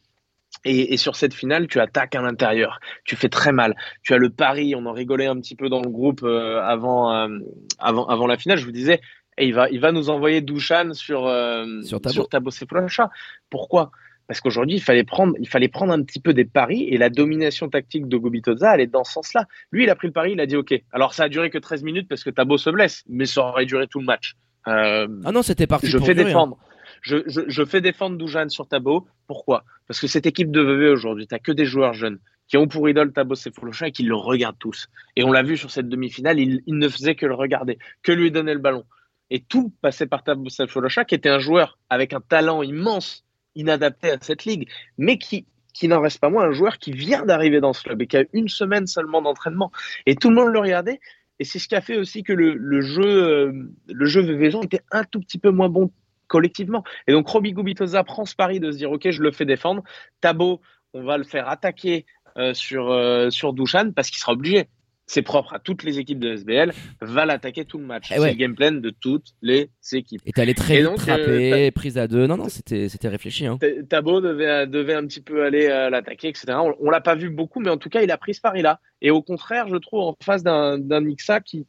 [0.65, 2.79] Et, et, sur cette finale, tu attaques à l'intérieur.
[3.05, 3.75] Tu fais très mal.
[4.03, 4.75] Tu as le pari.
[4.75, 7.39] On en rigolait un petit peu dans le groupe euh, avant, euh,
[7.79, 8.57] avant, avant la finale.
[8.57, 9.01] Je vous disais,
[9.37, 13.09] et il va, il va nous envoyer Douchan sur, euh, sur Tabo, sur Tabo.
[13.49, 13.91] Pourquoi?
[14.27, 17.09] Parce qu'aujourd'hui, il fallait prendre, il fallait prendre un petit peu des paris et la
[17.09, 19.45] domination tactique de Gobitoza, elle est dans ce sens-là.
[19.71, 20.73] Lui, il a pris le pari, il a dit OK.
[20.91, 23.65] Alors ça a duré que 13 minutes parce que Tabo se blesse, mais ça aurait
[23.65, 24.35] duré tout le match.
[24.65, 25.87] ah non, c'était parti.
[25.87, 26.57] Je pour fais durer, défendre.
[26.59, 26.76] Hein.
[27.01, 29.07] Je, fais défendre Doujan sur Tabo.
[29.27, 29.63] Pourquoi?
[29.87, 32.67] Parce que cette équipe de Vevey aujourd'hui, tu n'as que des joueurs jeunes qui ont
[32.67, 34.87] pour idole Tabo Sefolosha et qui le regardent tous.
[35.15, 38.31] Et on l'a vu sur cette demi-finale, il, ne faisait que le regarder, que lui
[38.31, 38.85] donner le ballon.
[39.29, 44.11] Et tout passait par Tabo Sefolosha, qui était un joueur avec un talent immense, inadapté
[44.11, 47.59] à cette ligue, mais qui, qui n'en reste pas moins un joueur qui vient d'arriver
[47.59, 49.71] dans ce club et qui a une semaine seulement d'entraînement.
[50.05, 50.99] Et tout le monde le regardait.
[51.39, 53.51] Et c'est ce qui a fait aussi que le, jeu, euh,
[53.87, 55.91] le jeu Veveyson était un tout petit peu moins bon
[56.27, 56.83] collectivement.
[57.07, 59.83] Et donc Roby Gubitoza prend ce pari de se dire ok je le fais défendre.
[60.21, 60.61] Tabo
[60.93, 62.05] on va le faire attaquer
[62.37, 64.67] euh, sur euh, sur Douchan parce qu'il sera obligé.
[65.09, 68.11] C'est propre à toutes les équipes de SBL, va l'attaquer tout le match.
[68.11, 68.25] Eh ouais.
[68.25, 70.21] C'est le game plan de toutes les équipes.
[70.25, 72.27] Et t'allais très Et vite donc, trapper, euh, prise à deux.
[72.27, 73.45] Non, non, c'était c'était réfléchi.
[73.45, 73.57] Hein.
[73.87, 76.47] Tabo devait, devait un petit peu aller euh, l'attaquer, etc.
[76.49, 78.81] On, on l'a pas vu beaucoup, mais en tout cas, il a pris ce pari-là.
[79.01, 81.65] Et au contraire, je trouve, en face d'un Nixa qui,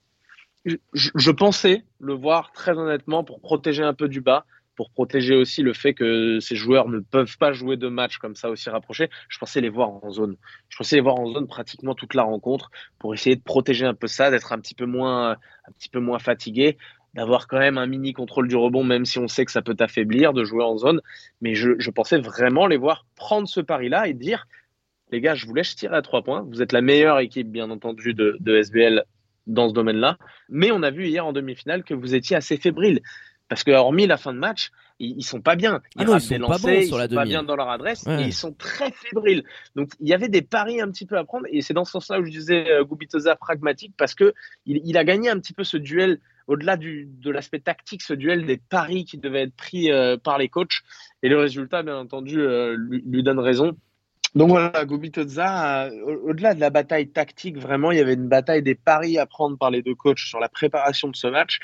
[0.65, 4.45] je, pensais le voir très honnêtement pour protéger un peu du bas,
[4.77, 8.37] pour protéger aussi le fait que ces joueurs ne peuvent pas jouer de matchs comme
[8.37, 9.11] ça aussi rapprochés.
[9.29, 10.37] Je pensais les voir en zone.
[10.69, 13.95] Je pensais les voir en zone pratiquement toute la rencontre pour essayer de protéger un
[13.95, 16.77] peu ça, d'être un petit peu moins, un petit peu moins fatigué
[17.15, 19.75] d'avoir quand même un mini contrôle du rebond, même si on sait que ça peut
[19.75, 21.01] t'affaiblir de jouer en zone.
[21.41, 24.47] Mais je, pensais vraiment les voir prendre ce pari-là et dire,
[25.11, 26.43] les gars, je vous laisse tirer à trois points.
[26.43, 29.05] Vous êtes la meilleure équipe, bien entendu, de SBL
[29.49, 30.19] dans ce domaine-là.
[30.49, 33.01] Mais on a vu hier en demi-finale que vous étiez assez fébrile.
[33.49, 35.81] Parce que, hormis la fin de match, ils, ils sont pas bien.
[35.97, 37.71] Ils ah non, ils sont pas bons ils sur la sont pas bien dans leur
[37.71, 38.23] adresse Ouais.
[38.23, 39.45] et ils sont très fébriles.
[39.75, 41.93] Donc, il y avait des paris un petit peu à prendre et c'est dans ce
[41.93, 44.35] sens-là où je disais euh, Gubitoza pragmatique parce que
[44.67, 48.47] il, il, a gagné un petit peu ce duel au-delà de l'aspect tactique, ce duel
[48.47, 50.81] des paris qui devaient être pris euh, par les coachs
[51.23, 53.77] et le résultat, bien entendu, euh, lui, lui, donne raison.
[54.35, 58.63] Donc voilà, Gubitoza, euh, au-delà de la bataille tactique, vraiment, il y avait une bataille
[58.63, 61.59] des paris à prendre par les deux coachs sur la préparation de ce match.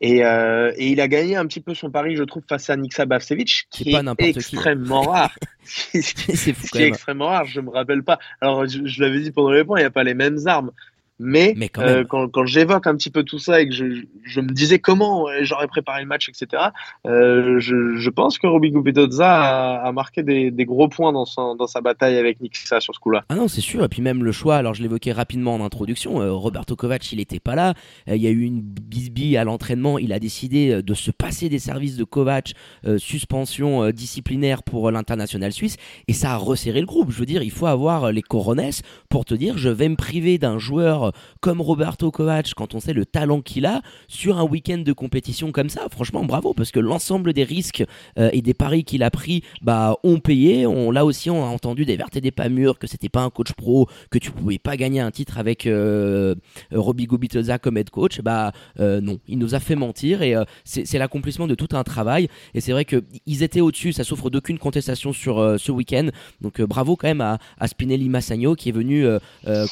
[0.00, 2.76] Et, euh, et, il a gagné un petit peu son pari, je trouve, face à
[2.76, 5.08] Niksa Bavcevic, qui pas est extrêmement qui.
[5.08, 5.34] rare.
[5.64, 8.18] c'est fou qui est extrêmement rare, je me rappelle pas.
[8.42, 10.70] Alors, je, je l'avais dit pendant les points, il n'y a pas les mêmes armes.
[11.18, 14.04] Mais, Mais quand, euh, quand, quand j'évoque un petit peu tout ça et que je,
[14.22, 16.64] je me disais comment j'aurais préparé le match, etc.,
[17.06, 21.24] euh, je, je, pense que Roby Gubitoza a, a, marqué des, des, gros points dans,
[21.24, 23.24] son, dans sa bataille avec Nixa sur ce coup-là.
[23.28, 23.84] Ah non, c'est sûr.
[23.84, 27.18] Et puis même le choix, alors je l'évoquais rapidement en introduction, euh, Roberto Kovac, il
[27.18, 27.74] n'était pas là.
[28.08, 29.98] Euh, il y a eu une bisbille à l'entraînement.
[29.98, 32.52] Il a décidé euh, de se passer des services de Kovac,
[32.84, 35.76] euh, suspension euh, disciplinaire pour l'international suisse.
[36.08, 37.10] Et ça a resserré le groupe.
[37.10, 40.38] Je veux dire, il faut avoir les coronesses pour te dire, je vais me priver
[40.38, 44.44] d'un joueur joueur comme Roberto Kovac, quand on sait le talent qu'il a, sur un
[44.44, 47.84] week-end de compétition comme ça, franchement, bravo, parce que l'ensemble des risques
[48.18, 50.66] euh, et des paris qu'il a pris bah, ont payé.
[50.66, 53.20] On, là aussi, on a entendu des vertes et des pas mûres, que c'était pas
[53.20, 56.34] un coach pro, que tu pouvais pas gagner un titre avec euh,
[56.72, 58.20] Robbie Gobitoza comme head coach.
[58.20, 62.28] Bah non, il nous a fait mentir et c'est l'accomplissement de tout un travail.
[62.54, 66.08] Et c'est vrai qu'ils étaient au-dessus, ça souffre d'aucune contestation sur ce week-end.
[66.40, 69.06] Donc bravo quand même à, à Spinelli Massagno qui est venu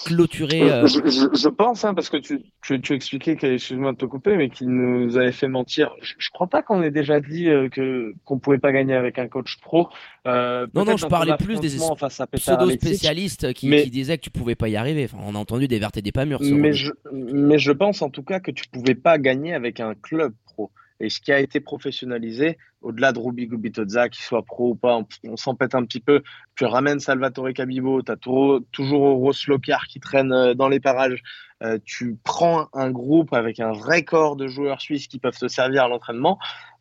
[0.05, 0.87] clôturer.
[0.87, 4.69] Je, pense, hein, parce que tu, tu, tu expliquais, excuse-moi de te couper, mais qu'il
[4.69, 5.95] nous avait fait mentir.
[6.03, 9.29] Je, je crois pas qu'on ait déjà dit que qu'on pouvait pas gagner avec un
[9.29, 9.89] coach pro.
[10.27, 14.69] Euh, non, non, je parlais plus des pseudo-spécialistes qui, qui, disaient que tu pouvais pas
[14.69, 15.05] y arriver.
[15.05, 16.41] Enfin, on a entendu des vertes et des pas mûres.
[16.43, 19.95] Mais je, mais je pense en tout cas que tu pouvais pas gagner avec un
[19.95, 20.71] club pro.
[21.01, 25.01] Et ce qui a été professionnalisé, au-delà de Ruby Gubitoza, qu'il soit pro ou pas,
[25.25, 26.23] on, s'empête un petit peu.
[26.55, 31.23] Tu ramènes Salvatore Cabibo, tu as toujours Ross Locard qui traîne euh, dans les parages.
[31.63, 35.49] Euh, tu prends un groupe avec un vrai corps de joueurs suisses qui peuvent te
[35.49, 36.39] servir à l'entraînement.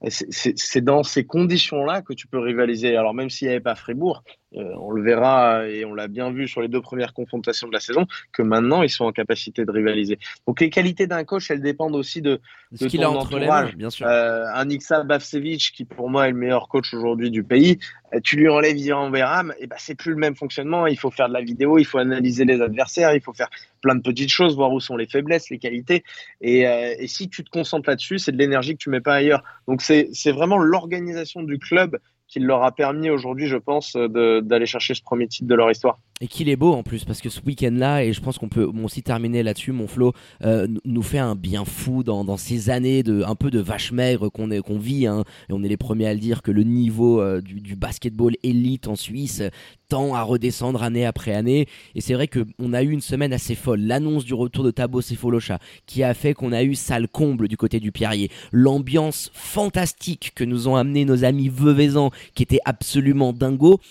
[0.09, 2.97] C'est dans ces conditions-là que tu peux rivaliser.
[2.97, 4.23] Alors même s'il n'y avait pas Fribourg,
[4.55, 7.73] euh, on le verra et on l'a bien vu sur les deux premières confrontations de
[7.73, 10.19] la saison, que maintenant ils sont en capacité de rivaliser.
[10.45, 12.39] Donc les qualités d'un coach, elles dépendent aussi de,
[12.71, 14.05] de ce qu'il a entre les mains, bien sûr.
[14.05, 17.79] Euh, un Iksa Bavsevic qui pour moi est le meilleur coach aujourd'hui du pays,
[18.13, 20.85] euh, tu lui enlèves Iran Beram, et ben c'est plus le même fonctionnement.
[20.87, 23.49] Il faut faire de la vidéo, il faut analyser les adversaires, il faut faire
[23.81, 26.03] plein de petites choses, voir où sont les faiblesses, les qualités.
[26.41, 29.15] Et, euh, et si tu te concentres là-dessus, c'est de l'énergie que tu mets pas
[29.15, 29.43] ailleurs.
[29.67, 29.92] Donc c'est
[30.31, 35.27] vraiment l'organisation du club qui leur a permis aujourd'hui, je pense, d'aller chercher ce premier
[35.27, 35.99] titre de leur histoire.
[36.23, 38.63] Et qu'il est beau en plus, parce que ce week-end-là, et je pense qu'on peut
[38.81, 40.13] aussi terminer là-dessus, mon Flo,
[40.45, 44.29] euh, nous fait un bien fou dans, ces années de un peu de vache maigre
[44.29, 47.19] qu'on qu'on vit, hein, et on est les premiers à le dire que le niveau
[47.19, 49.43] euh, du, du, basketball élite en Suisse
[49.89, 51.67] tend à redescendre année après année.
[51.93, 53.81] Et c'est vrai qu'on a eu une semaine assez folle.
[53.81, 57.57] L'annonce du retour de Tabo Sefolocha, qui a fait qu'on a eu salle comble du
[57.57, 58.31] côté du Pierrier.
[58.53, 63.81] L'ambiance fantastique que nous ont amené nos amis veuvaisans qui était absolument dingo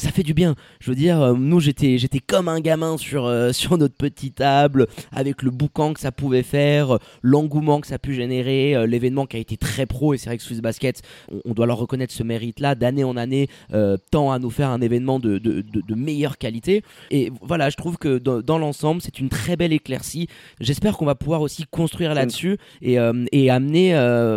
[0.00, 0.56] ça fait du bien.
[0.80, 4.36] Je veux dire, euh, nous j'étais j'étais comme un gamin sur euh, sur notre petite
[4.36, 8.86] table avec le boucan que ça pouvait faire, l'engouement que ça a pu générer, euh,
[8.86, 11.02] l'événement qui a été très pro et c'est vrai que Swiss Basket,
[11.44, 13.48] on, doit leur reconnaître ce mérite-là d'année en année
[14.10, 16.82] tend à nous faire un événement de, de, de, meilleure qualité.
[17.10, 20.28] Et voilà, je trouve que dans, l'ensemble c'est une très belle éclaircie.
[20.60, 22.96] J'espère qu'on va pouvoir aussi construire là-dessus et,
[23.32, 23.90] et amener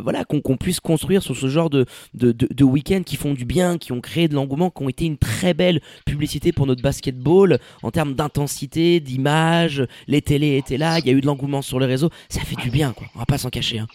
[0.04, 3.78] voilà qu'on puisse construire sur ce genre de de, de week-ends qui font du bien,
[3.78, 7.60] qui ont créé de l'engouement, qui ont été une très belle publicité pour notre basketball
[7.82, 9.86] en termes d'intensité, d'image.
[10.08, 12.10] Les télés étaient là, il y a eu de l'engouement sur les réseaux.
[12.30, 13.08] Ça fait du bien, quoi.
[13.16, 13.80] On va pas s'en cacher.
[13.80, 13.88] Hein.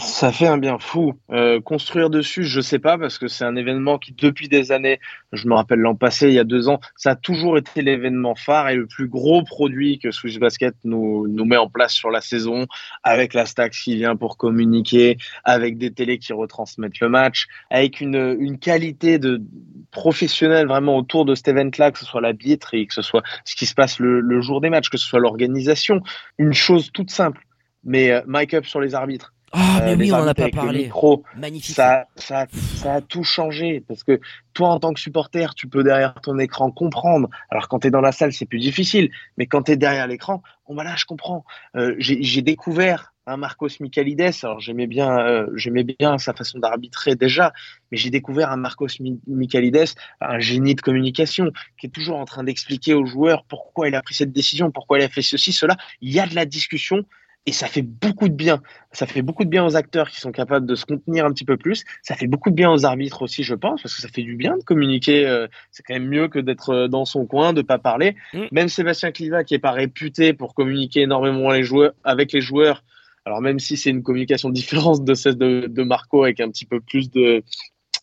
[0.00, 1.14] Ça fait un bien fou.
[1.30, 5.00] Euh, construire dessus, je sais pas, parce que c'est un événement qui, depuis des années,
[5.32, 8.34] je me rappelle l'an passé, il y a deux ans, ça a toujours été l'événement
[8.34, 12.10] phare et le plus gros produit que Swiss Basket nous, nous met en place sur
[12.10, 12.66] la saison,
[13.02, 18.00] avec la stack qui vient pour communiquer, avec des télés qui retransmettent le match, avec
[18.00, 19.42] une, une qualité de
[19.90, 23.56] professionnelle vraiment autour de cet event-là, que ce soit la billetterie, que ce soit ce
[23.56, 26.02] qui se passe le, le jour des matchs, que ce soit l'organisation.
[26.38, 27.42] Une chose toute simple,
[27.84, 30.48] mais euh, mic up sur les arbitres ah, mais euh, oui, on n'en a pas
[30.50, 30.90] parlé.
[31.36, 31.74] Magnifique.
[31.74, 34.20] Ça, ça, ça, a tout changé parce que
[34.52, 37.28] toi, en tant que supporter, tu peux derrière ton écran comprendre.
[37.50, 39.10] Alors, quand tu es dans la salle, c'est plus difficile.
[39.36, 41.44] Mais quand tu es derrière l'écran, bon, bah là, je comprends.
[41.76, 44.32] Euh, J'ai découvert un Marcos Michalides.
[44.42, 47.52] Alors, j'aimais bien, euh, j'aimais bien sa façon d'arbitrer déjà,
[47.90, 48.88] mais j'ai découvert un Marcos
[49.26, 49.84] Michalides,
[50.20, 54.02] un génie de communication, qui est toujours en train d'expliquer aux joueurs pourquoi il a
[54.02, 55.76] pris cette décision, pourquoi il a fait ceci, cela.
[56.00, 57.04] Il y a de la discussion
[57.46, 58.62] et ça fait beaucoup de bien.
[58.92, 61.46] Ça fait beaucoup de bien aux acteurs qui sont capables de se contenir un petit
[61.46, 61.84] peu plus.
[62.02, 64.36] Ça fait beaucoup de bien aux arbitres aussi, je pense, parce que ça fait du
[64.36, 65.26] bien de communiquer.
[65.26, 68.16] Euh, c'est quand même mieux que d'être euh, dans son coin, de pas parler.
[68.34, 68.42] Mm.
[68.52, 72.84] Même Sébastien Cliva, qui est pas réputé pour communiquer énormément les joueurs, avec les joueurs,
[73.24, 76.66] alors même si c'est une communication différente de celle de, de Marco avec un petit
[76.66, 77.42] peu plus de,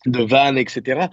[0.06, 1.06] de vannes, etc.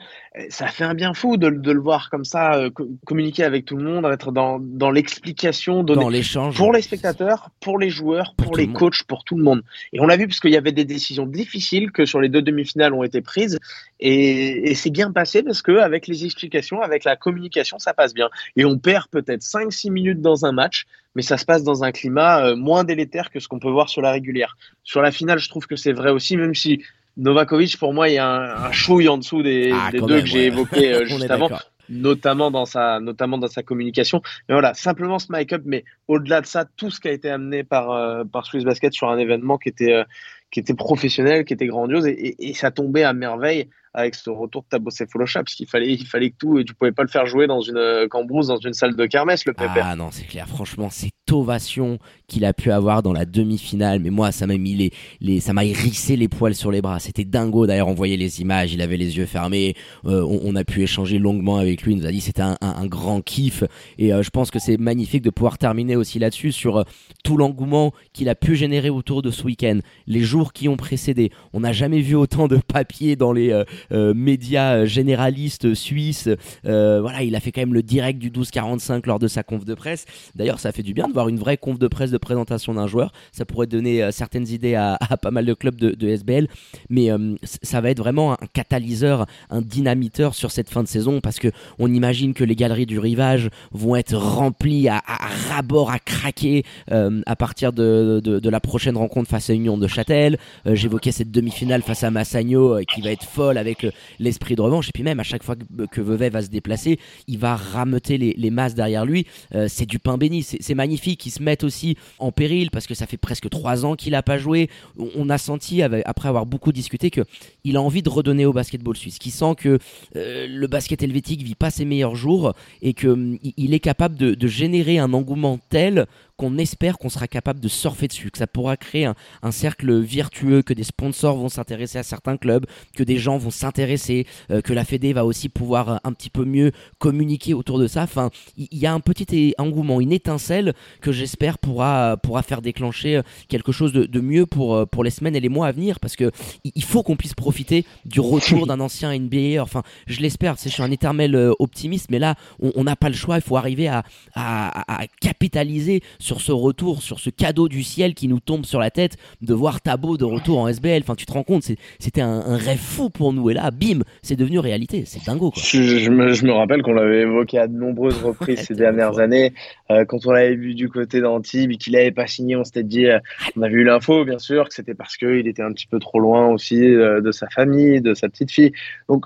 [0.49, 2.69] Ça fait un bien fou de, le voir comme ça, euh,
[3.05, 7.79] communiquer avec tout le monde, être dans, dans l'explication, dans l'échange pour les spectateurs, pour
[7.79, 9.63] les joueurs, pour, les coachs, pour tout le monde.
[9.91, 12.41] Et on l'a vu parce qu'il y avait des décisions difficiles que sur les deux
[12.41, 13.59] demi-finales ont été prises,
[13.99, 18.13] et, et c'est bien passé parce que avec les explications, avec la communication, ça passe
[18.13, 18.29] bien.
[18.55, 21.91] Et on perd peut-être 5-6 minutes dans un match, mais ça se passe dans un
[21.91, 24.57] climat euh, moins délétère que ce qu'on peut voir sur la régulière.
[24.83, 26.83] Sur la finale, je trouve que c'est vrai aussi, même si
[27.17, 30.25] Novakovic, pour moi, il y a un, un chouille en dessous des, ah, deux que
[30.25, 31.49] j'ai évoqués euh, juste avant,
[31.89, 34.21] notamment dans sa, notamment dans sa communication.
[34.47, 37.29] Mais voilà, simplement ce mic up, mais au-delà de ça, tout ce qui a été
[37.29, 40.03] amené par, euh, par Swiss Basket sur un événement qui était, euh,
[40.53, 44.67] qui était professionnel, qui était grandiose, et, ça tombait à merveille avec ce retour de
[44.69, 47.27] Tabo Cephalosha, parce qu'il fallait, il fallait que tout, et tu pouvais pas le faire
[47.27, 49.85] jouer dans une euh, cambrousse, dans une salle de kermesse, le Pépère.
[49.85, 54.09] Ah non, c'est clair, franchement, cette ovation qu'il a pu avoir dans la demi-finale, mais
[54.09, 56.99] moi, ça m'a mis les, les ça m'a hérissé les poils sur les bras.
[56.99, 60.63] C'était dingo, d'ailleurs, on voyait les images, il avait les yeux fermés, euh, on, a
[60.63, 63.63] pu échanger longuement avec lui, il nous a dit c'était un, un, grand kiff,
[63.99, 66.83] et euh, je pense que c'est magnifique de pouvoir terminer aussi là-dessus sur
[67.23, 71.31] tout l'engouement qu'il a pu générer autour de ce week-end, les jours qui ont précédé.
[71.53, 76.29] On n'a jamais vu autant de papiers dans les euh, euh, suisse.
[76.65, 79.65] Euh, voilà, il a fait quand même le direct du 12-45 lors de sa conf
[79.65, 80.05] de presse.
[80.35, 82.87] D'ailleurs, ça fait du bien de voir une vraie conf de presse de présentation d'un
[82.87, 83.13] joueur.
[83.31, 86.47] Ça pourrait donner certaines idées à, pas mal de clubs de, SBL.
[86.89, 87.09] Mais
[87.43, 91.47] ça va être vraiment un catalyseur, un dynamiteur sur cette fin de saison parce que
[91.79, 96.63] on imagine que les galeries du rivage vont être remplies à, à rabord, à craquer
[96.89, 100.32] à partir de, de, la prochaine rencontre face à Union de Châtel.
[100.65, 103.85] J'évoquais cette demi-finale face à Massagno qui va être folle avec
[104.19, 104.89] l'esprit de revanche.
[104.89, 105.55] Et puis même à chaque fois
[105.91, 109.25] que, Vevey va se déplacer, il va rameuter les, masses derrière lui.
[109.55, 111.25] Euh, c'est du pain béni, c'est magnifique.
[111.25, 114.23] Ils se mettent aussi en péril parce que ça fait presque trois ans qu'il n'a
[114.23, 114.69] pas joué.
[115.15, 117.21] On a senti, après avoir beaucoup discuté, que
[117.63, 119.79] il a envie de redonner au basketball suisse, qui sent que
[120.15, 124.47] euh, le basket helvétique vit pas ses meilleurs jours et qu'il hum, est capable de
[124.47, 126.05] générer un engouement tel
[126.37, 130.63] qu'on espère qu'on sera capable de surfer dessus, que ça pourra créer un, cercle virtueux,
[130.63, 132.65] que des sponsors vont s'intéresser à certains clubs,
[132.95, 136.31] que des gens vont s'intéresser, euh, que la Fédé va aussi pouvoir euh, un petit
[136.31, 138.03] peu mieux communiquer autour de ça.
[138.03, 143.17] Enfin, il y, a un petit engouement, une étincelle que j'espère pourra, pourra faire déclencher
[143.17, 146.15] euh, quelque chose de, mieux pour, pour les semaines et les mois à venir, parce
[146.15, 146.31] que
[146.63, 149.61] il faut qu'on puisse profiter du retour d'un ancien NBA.
[149.61, 153.35] Enfin, je l'espère, je suis un éternel optimiste, mais là, on n'a pas le choix,
[153.35, 158.13] il faut arriver à, à, à capitaliser sur ce retour, sur ce cadeau du ciel
[158.13, 161.01] qui nous tombe sur la tête de voir Tabo de retour en SBL.
[161.01, 161.63] Enfin, tu te rends compte,
[161.99, 163.49] c'était un, rêve fou pour nous.
[163.49, 165.03] Et là, bim, c'est devenu réalité.
[165.05, 165.51] C'est dingo.
[165.51, 165.61] Quoi.
[165.65, 169.53] Je, me, rappelle qu'on l'avait évoqué à de nombreuses reprises ces dernières années.
[169.91, 172.83] Euh, quand on l'avait vu du côté d'Antibes et qu'il n'avait pas signé, on s'était
[172.83, 173.19] dit, euh,
[173.57, 176.19] on avait eu l'info, bien sûr, que c'était parce qu'il était un petit peu trop
[176.19, 178.71] loin aussi euh, de sa famille, de sa petite fille.
[179.09, 179.25] Donc,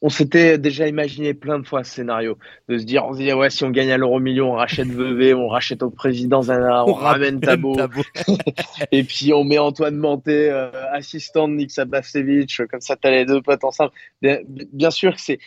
[0.00, 3.32] on s'était déjà imaginé plein de fois ce scénario, de se dire, on se dit,
[3.32, 6.84] ouais, si on gagne à l'euro million, on rachète Vevey, on rachète au président Zana,
[6.84, 7.76] on, ramène Tabo,
[8.92, 13.24] et puis on met Antoine Manté, euh, assistant de Nick Sabasevich, comme ça t'as les
[13.24, 13.90] deux potes ensemble.
[14.22, 15.40] Bien, sûr que c'est,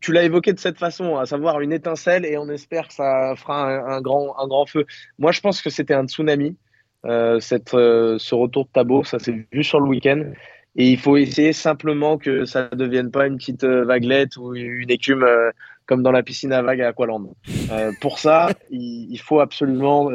[0.00, 3.34] tu, l'as évoqué de cette façon, à savoir une étincelle, et on espère que ça
[3.36, 4.86] fera un, grand, un grand feu.
[5.18, 6.56] Moi, je pense que c'était un tsunami,
[7.04, 10.22] euh, cette, euh, ce retour de Tabo, ça s'est vu sur le week-end.
[10.76, 14.54] Et il faut essayer simplement que ça ne devienne pas une petite euh, vaguelette ou
[14.54, 15.50] une écume euh,
[15.86, 17.36] comme dans la piscine à vagues à Aqualand.
[17.70, 20.10] Euh, pour ça, il, faut absolument,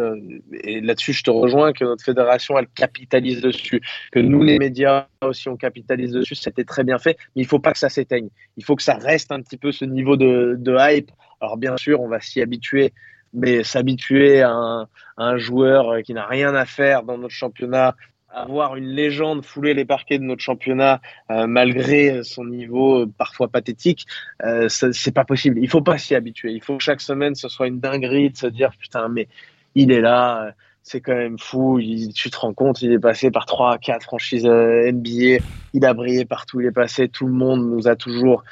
[0.63, 3.79] et là-dessus je te rejoins, que notre fédération, elle capitalise dessus,
[4.11, 7.59] que nous les médias aussi on capitalise dessus, c'était très bien fait, mais il faut
[7.59, 8.29] pas que ça s'éteigne.
[8.57, 11.11] Il faut que ça reste un petit peu ce niveau de, hype.
[11.39, 12.91] Alors bien sûr, on va s'y habituer,
[13.33, 17.95] mais s'habituer à un, joueur qui n'a rien à faire dans notre championnat,
[18.31, 23.47] avoir une légende fouler les parquets de notre championnat euh, malgré son niveau euh, parfois
[23.47, 24.05] pathétique,
[24.43, 25.59] euh, c'est pas possible.
[25.59, 26.51] Il faut pas s'y habituer.
[26.51, 29.27] Il faut que chaque semaine ce soit une dinguerie de se dire putain mais
[29.75, 31.79] il est là, c'est quand même fou.
[32.15, 36.25] Tu te rends compte, il est passé par trois, quatre franchises NBA, il a brillé
[36.25, 37.07] partout, il est passé.
[37.07, 38.43] Tout le monde nous a toujours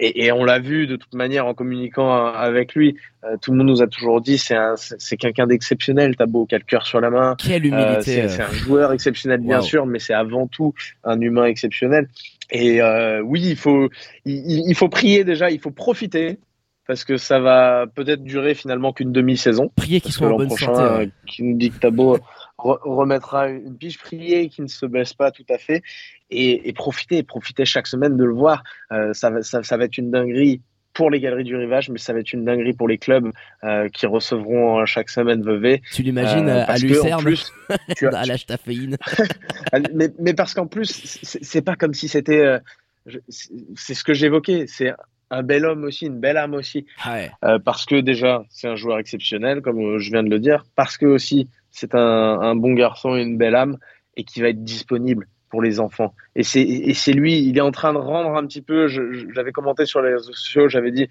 [0.00, 2.96] et, on l'a vu de toute manière en communiquant avec lui.
[3.24, 6.14] Euh, tout le monde nous a toujours dit c'est c'est quelqu'un d'exceptionnel.
[6.16, 7.34] T'as beau quel cœur sur la main.
[7.36, 8.22] Quelle euh, humilité.
[8.22, 8.28] Euh.
[8.28, 12.08] c'est un joueur exceptionnel bien sûr, mais c'est avant tout un humain exceptionnel.
[12.50, 12.80] Et
[13.22, 13.88] oui, il faut
[14.24, 16.38] il, faut prier déjà, il faut profiter
[16.86, 19.70] parce que ça va peut-être durer finalement qu'une demi-saison.
[19.76, 21.10] Prier qu'il soit en bonne santé.
[21.26, 22.18] Qui nous dit que Tabo
[22.56, 25.82] remettra une piche, prier qui ne se baisse pas tout à fait
[26.30, 28.62] et, profiter, profiter chaque semaine de le voir.
[28.92, 30.60] Euh, ça, ça, va être une dinguerie
[30.92, 33.30] pour les galeries du rivage, mais ça va être une dinguerie pour les clubs
[33.64, 35.80] euh, qui recevront chaque semaine Vevey.
[35.92, 37.52] Tu l'imagines euh, à Lucerne, plus,
[37.96, 38.96] tu à l'âge taféine.
[39.94, 42.58] mais, mais, parce qu'en plus, c'est pas comme si c'était.
[43.28, 44.66] c'est ce que j'évoquais.
[44.66, 44.92] C'est
[45.30, 46.86] un bel homme aussi, une belle âme aussi.
[47.64, 50.64] parce que déjà, c'est un joueur exceptionnel, comme je viens de le dire.
[50.74, 53.78] Parce que aussi, c'est un, un, bon garçon et une belle âme
[54.16, 56.14] et qui va être disponible pour les enfants.
[56.36, 60.02] Et c'est lui, il est en train de rendre un petit peu, j'avais commenté sur
[60.02, 61.08] les réseaux sociaux, j'avais dit,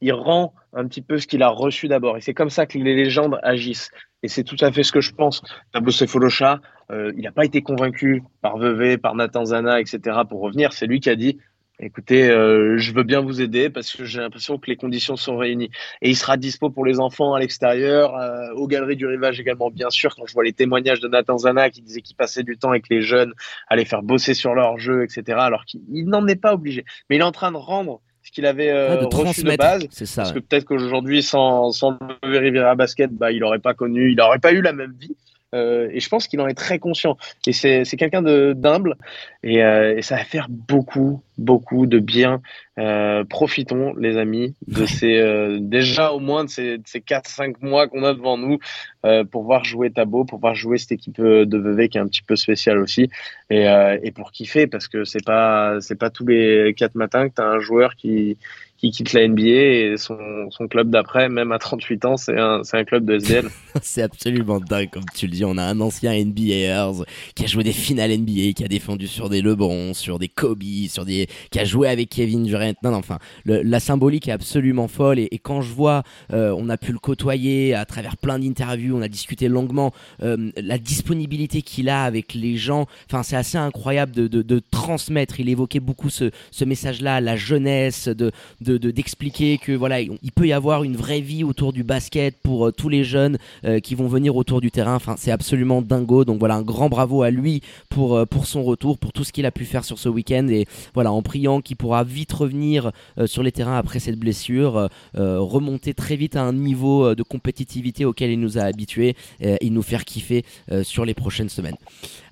[0.00, 2.16] il rend un petit peu ce qu'il a reçu d'abord.
[2.16, 3.90] Et c'est comme ça que les légendes agissent.
[4.22, 5.42] Et c'est tout à fait ce que je pense.
[5.72, 10.18] Tabo Sefolosha, euh, il n'a pas été convaincu par Vevey, par Nathan Zana, etc.
[10.28, 10.72] pour revenir.
[10.72, 11.38] C'est lui qui a dit,
[11.80, 15.70] écoutez, je veux bien vous aider parce que j'ai l'impression que les conditions sont réunies.
[16.02, 18.14] Et il sera dispo pour les enfants à l'extérieur,
[18.56, 20.14] aux galeries du rivage également, bien sûr.
[20.14, 22.88] Quand je vois les témoignages de Nathan Zana qui disait qu'il passait du temps avec
[22.88, 23.32] les jeunes,
[23.68, 25.38] à les faire bosser sur leur jeu, etc.
[25.40, 26.84] Alors qu'il n'en est pas obligé.
[27.08, 29.86] Mais il est en train de rendre ce qu'il avait euh, reçu de base.
[29.90, 30.22] C'est ça.
[30.22, 34.16] Parce que peut-être qu'aujourd'hui, sans, sans le Rivera Basket, bah, il n'aurait pas connu, il
[34.16, 35.16] n'aurait pas eu la même vie.
[35.54, 37.16] Euh, et je pense qu'il en est très conscient.
[37.46, 38.96] Et c'est quelqu'un d'humble.
[39.42, 42.42] Et, euh, et, ça va faire beaucoup, beaucoup de bien.
[42.78, 47.88] Euh, profitons, les amis, de ces euh, déjà au moins de ces, ces 4-5 mois
[47.88, 48.58] qu'on a devant nous
[49.04, 52.06] euh, pour voir jouer Tabo, pour voir jouer cette équipe de Vevey qui est un
[52.06, 53.10] petit peu spéciale aussi.
[53.50, 53.64] Et,
[54.02, 57.42] et pour kiffer, parce que c'est pas, c'est pas tous les 4 matins que tu
[57.42, 58.36] as un joueur qui
[58.78, 60.16] qui quitte la NBA et son,
[60.50, 63.48] son club d'après, même à 38 ans, c'est un, un club de SDL.
[63.82, 65.44] c'est absolument dingue, comme tu le dis.
[65.44, 69.28] On a un ancien NBAers qui a joué des finales NBA, qui a défendu sur
[69.28, 72.72] des LeBron, sur des Kobe, sur des, qui a joué avec Kevin Durant.
[72.82, 75.18] Non, non enfin, la symbolique est absolument folle.
[75.18, 76.02] Et, quand je vois,
[76.32, 80.50] euh, on a pu le côtoyer à travers plein d'interviews, on a discuté longuement, euh,
[80.56, 82.86] la disponibilité qu'il a avec les gens.
[83.08, 85.40] Enfin, c'est assez incroyable de, de, de, transmettre.
[85.40, 86.30] Il évoquait beaucoup ce,
[86.64, 91.72] message-là, la jeunesse, de d'expliquer que voilà, il peut y avoir une vraie vie autour
[91.72, 93.38] du basket pour euh, tous les jeunes
[93.82, 94.94] qui vont venir autour du terrain.
[94.94, 96.24] Enfin, c'est absolument dingo.
[96.24, 99.46] Donc voilà, un grand bravo à lui pour pour son retour, pour tout ce qu'il
[99.46, 102.92] a pu faire sur ce week-end et voilà, en priant qu'il pourra vite revenir
[103.26, 108.30] sur les terrains après cette blessure, remonter très vite à un niveau de compétitivité auquel
[108.30, 110.44] il nous a habitués et nous faire kiffer
[110.82, 111.76] sur les prochaines semaines.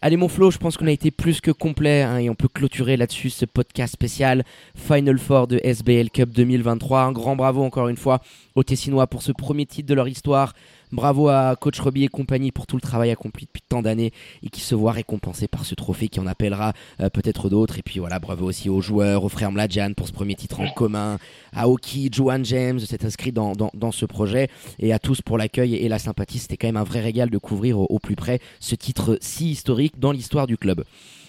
[0.03, 2.49] Allez mon Flo, je pense qu'on a été plus que complet hein, et on peut
[2.49, 7.03] clôturer là-dessus ce podcast spécial Final Four de SBL Cup 2023.
[7.03, 8.21] Un grand bravo encore une fois
[8.55, 10.53] aux Tessinois pour ce premier titre de leur histoire.
[10.93, 14.13] Bravo à coach Roby et compagnie pour tout le travail accompli depuis tant d'années
[14.45, 17.79] et qui se voit récompensé par ce trophée qui en appellera euh, peut-être d'autres.
[17.79, 20.69] Et puis voilà, bravo aussi aux joueurs, aux frères Mladjan pour ce premier titre en
[20.71, 21.19] commun,
[21.53, 25.75] à Oki, Joan James s'est inscrit dans, dans, ce projet et à tous pour l'accueil
[25.75, 26.39] et la sympathie.
[26.39, 29.99] C'était quand même un vrai régal de couvrir au plus près ce titre si historique
[29.99, 30.85] dans l'histoire du club.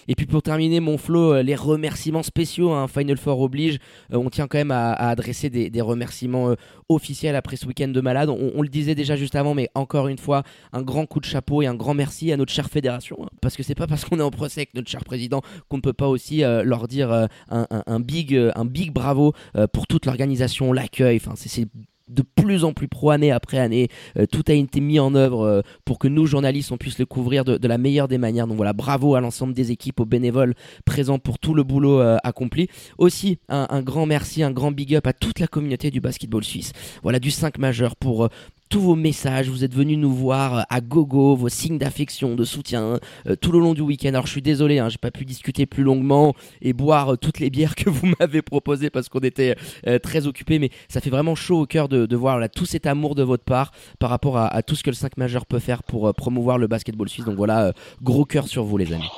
[0.08, 3.78] Et puis pour terminer, mon flow, euh, les remerciements spéciaux, hein, Final Four oblige.
[4.12, 6.54] Euh, on tient quand même à, adresser des, remerciements euh,
[6.88, 8.30] officiels après ce week-end de malade.
[8.30, 10.42] On, le disait déjà juste avant, mais encore une fois,
[10.72, 13.18] un grand coup de chapeau et un grand merci à notre chère fédération.
[13.22, 15.76] Hein, parce que c'est pas parce qu'on est en procès avec notre cher président qu'on
[15.76, 19.34] ne peut pas aussi leur dire un, big, un big bravo
[19.72, 21.20] pour toute l'organisation, l'accueil.
[21.36, 21.66] C'est
[22.08, 23.88] de plus en plus pro année après année.
[24.18, 27.06] Euh, tout a été mis en œuvre euh, pour que nous, journalistes, on puisse le
[27.06, 28.46] couvrir de, la meilleure des manières.
[28.46, 30.54] Donc voilà, bravo à l'ensemble des équipes, aux bénévoles
[30.84, 32.68] présents pour tout le boulot euh, accompli.
[32.98, 36.44] Aussi, un, un, grand merci, un grand big up à toute la communauté du basketball
[36.44, 36.72] suisse.
[37.02, 38.28] Voilà, du 5 majeur pour
[38.68, 42.44] tous vos messages, vous êtes venus nous voir euh, à gogo, vos signes d'affection, de
[42.44, 44.10] soutien euh, tout le long du week-end.
[44.10, 47.38] Alors je suis désolé, hein, j'ai pas pu discuter plus longuement et boire euh, toutes
[47.38, 49.56] les bières que vous m'avez proposées parce qu'on était
[50.02, 53.22] très occupés, mais ça fait vraiment chaud au cœur de, voir tout cet amour de
[53.22, 56.58] votre part par rapport à, tout ce que le 5 majeur peut faire pour promouvoir
[56.58, 57.24] le basketball suisse.
[57.24, 59.08] Donc voilà, gros cœur sur vous les amis.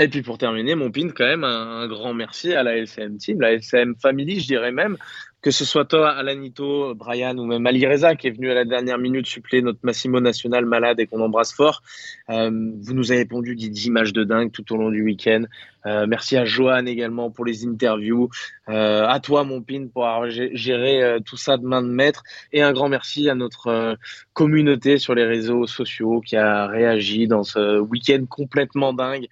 [0.00, 3.40] Et puis pour terminer, mon pin, quand même, un, grand merci à la LCM Team,
[3.40, 4.96] la LCM Family, je dirais même,
[5.44, 8.64] que ce soit toi, Alanito, Brian ou même Ali Reza qui est venu à la
[8.64, 11.82] dernière minute suppléer notre Massimo National malade et qu'on embrasse fort.
[12.30, 15.44] Euh, vous nous avez répondu d'images de dingue tout au long du week-end.
[15.84, 18.30] Euh, merci à Johan également pour les interviews.
[18.70, 22.22] Euh, à toi, mon pin, pour avoir géré euh, tout ça de main de maître.
[22.52, 23.94] Et un grand merci à notre euh,
[24.32, 29.26] communauté sur les réseaux sociaux qui a réagi dans ce week-end complètement dingue,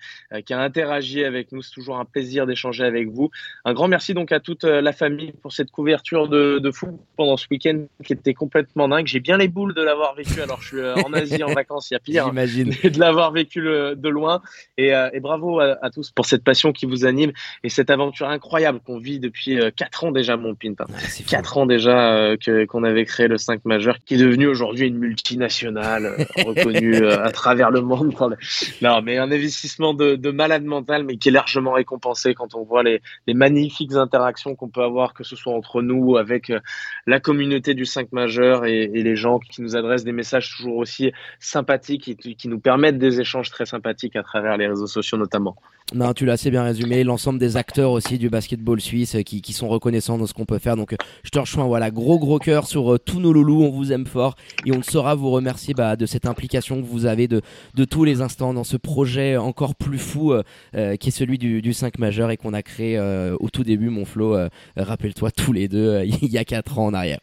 [0.47, 1.62] qui a interagi avec nous.
[1.62, 3.30] C'est toujours un plaisir d'échanger avec vous.
[3.64, 7.37] Un grand merci donc à toute la famille pour cette couverture de, de fou pendant
[7.37, 9.07] ce week-end qui était complètement dingue.
[9.07, 10.41] J'ai bien les boules de l'avoir vécu.
[10.41, 12.26] Alors, je suis en Asie en vacances, il y a pire.
[12.26, 12.70] J'imagine.
[12.85, 14.41] de l'avoir vécu de loin.
[14.78, 17.33] Et, et bravo à, à tous pour cette passion qui vous anime
[17.64, 20.75] et cette aventure incroyable qu'on vit depuis 4 euh, ans déjà, mon pin.
[21.27, 24.89] 4 ans déjà euh, que, qu'on avait créé le 5 majeur, qui est devenu aujourd'hui
[24.89, 28.14] une multinationale euh, reconnue à travers le monde.
[28.83, 32.64] Non, mais un investissement de, de, malade mental, mais qui est largement récompensé quand on
[32.64, 36.53] voit les, les magnifiques interactions qu'on peut avoir, que ce soit entre nous, avec
[37.07, 40.77] la communauté du 5 majeur et, et, les gens qui nous adressent des messages toujours
[40.77, 45.18] aussi sympathiques et qui nous permettent des échanges très sympathiques à travers les réseaux sociaux
[45.18, 45.57] notamment.
[45.95, 47.05] Non, tu l'as assez bien résumé.
[47.05, 50.47] L'ensemble des acteurs aussi du basketball suisse euh, qui, qui sont reconnaissants de ce qu'on
[50.47, 50.74] peut faire.
[50.76, 51.64] Donc, euh, je te rejoins.
[51.64, 53.62] Voilà, gros gros cœur sur euh, tous nos loulous.
[53.62, 54.34] On vous aime fort
[54.64, 57.43] et on saura vous remercier bah, de cette implication que vous avez de,
[57.74, 60.34] de tous les instants dans ce projet encore plus fou
[60.72, 62.99] qui est celui du, du 5 majeur et qu'on a créé
[63.38, 64.36] au tout début, mon Flo.
[64.76, 67.20] Rappelle-toi tous les deux, il y a 4 ans en arrière.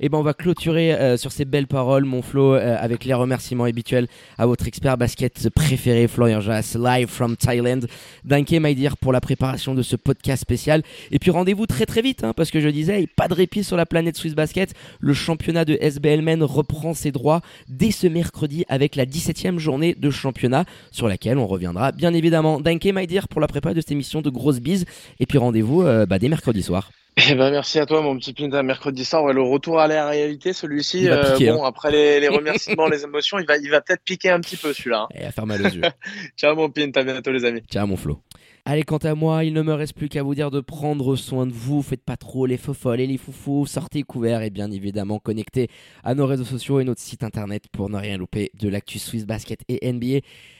[0.00, 3.14] Et ben on va clôturer euh, sur ces belles paroles, mon Flo, euh, avec les
[3.14, 4.06] remerciements habituels
[4.36, 7.80] à votre expert basket préféré, Florian Jas, live from Thailand.
[8.24, 10.82] Danke, my dear, pour la préparation de ce podcast spécial.
[11.10, 13.76] Et puis rendez-vous très très vite, hein, parce que je disais, pas de répit sur
[13.76, 14.74] la planète Swiss Basket.
[15.00, 19.94] Le championnat de SBL Men reprend ses droits dès ce mercredi avec la 17e journée
[19.94, 22.60] de championnat, sur laquelle on reviendra bien évidemment.
[22.60, 24.84] Danke, dear, pour la préparation de cette émission de grosse bise.
[25.20, 26.90] Et puis rendez-vous euh, bah, dès mercredi soir.
[27.20, 28.62] Eh ben, merci à toi, mon petit Pinta.
[28.62, 31.08] Mercredi soir, ouais, le retour à la réalité, celui-ci.
[31.08, 34.40] Euh, bon, après les, les remerciements, les émotions, il va, il va peut-être piquer un
[34.40, 35.02] petit peu celui-là.
[35.02, 35.08] hein.
[35.14, 35.82] Et à faire mal aux yeux.
[36.36, 37.00] Ciao, mon Pinta.
[37.00, 37.62] À bientôt, les amis.
[37.70, 38.22] Ciao mon Flo.
[38.64, 41.46] Allez, quant à moi, il ne me reste plus qu'à vous dire de prendre soin
[41.46, 41.82] de vous.
[41.82, 43.66] Faites pas trop les faux folles et les foufous.
[43.66, 45.68] Sortez couverts et bien évidemment connectez
[46.04, 49.24] à nos réseaux sociaux et notre site internet pour ne rien louper de l'actu Swiss
[49.26, 50.18] Basket et NBA.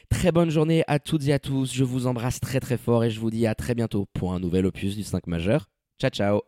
[0.09, 1.73] Très bonne journée à toutes et à tous.
[1.73, 4.41] Je vous embrasse très très fort et je vous dis à très bientôt pour un
[4.41, 5.69] nouvel opus du 5 majeur.
[5.99, 6.45] Ciao ciao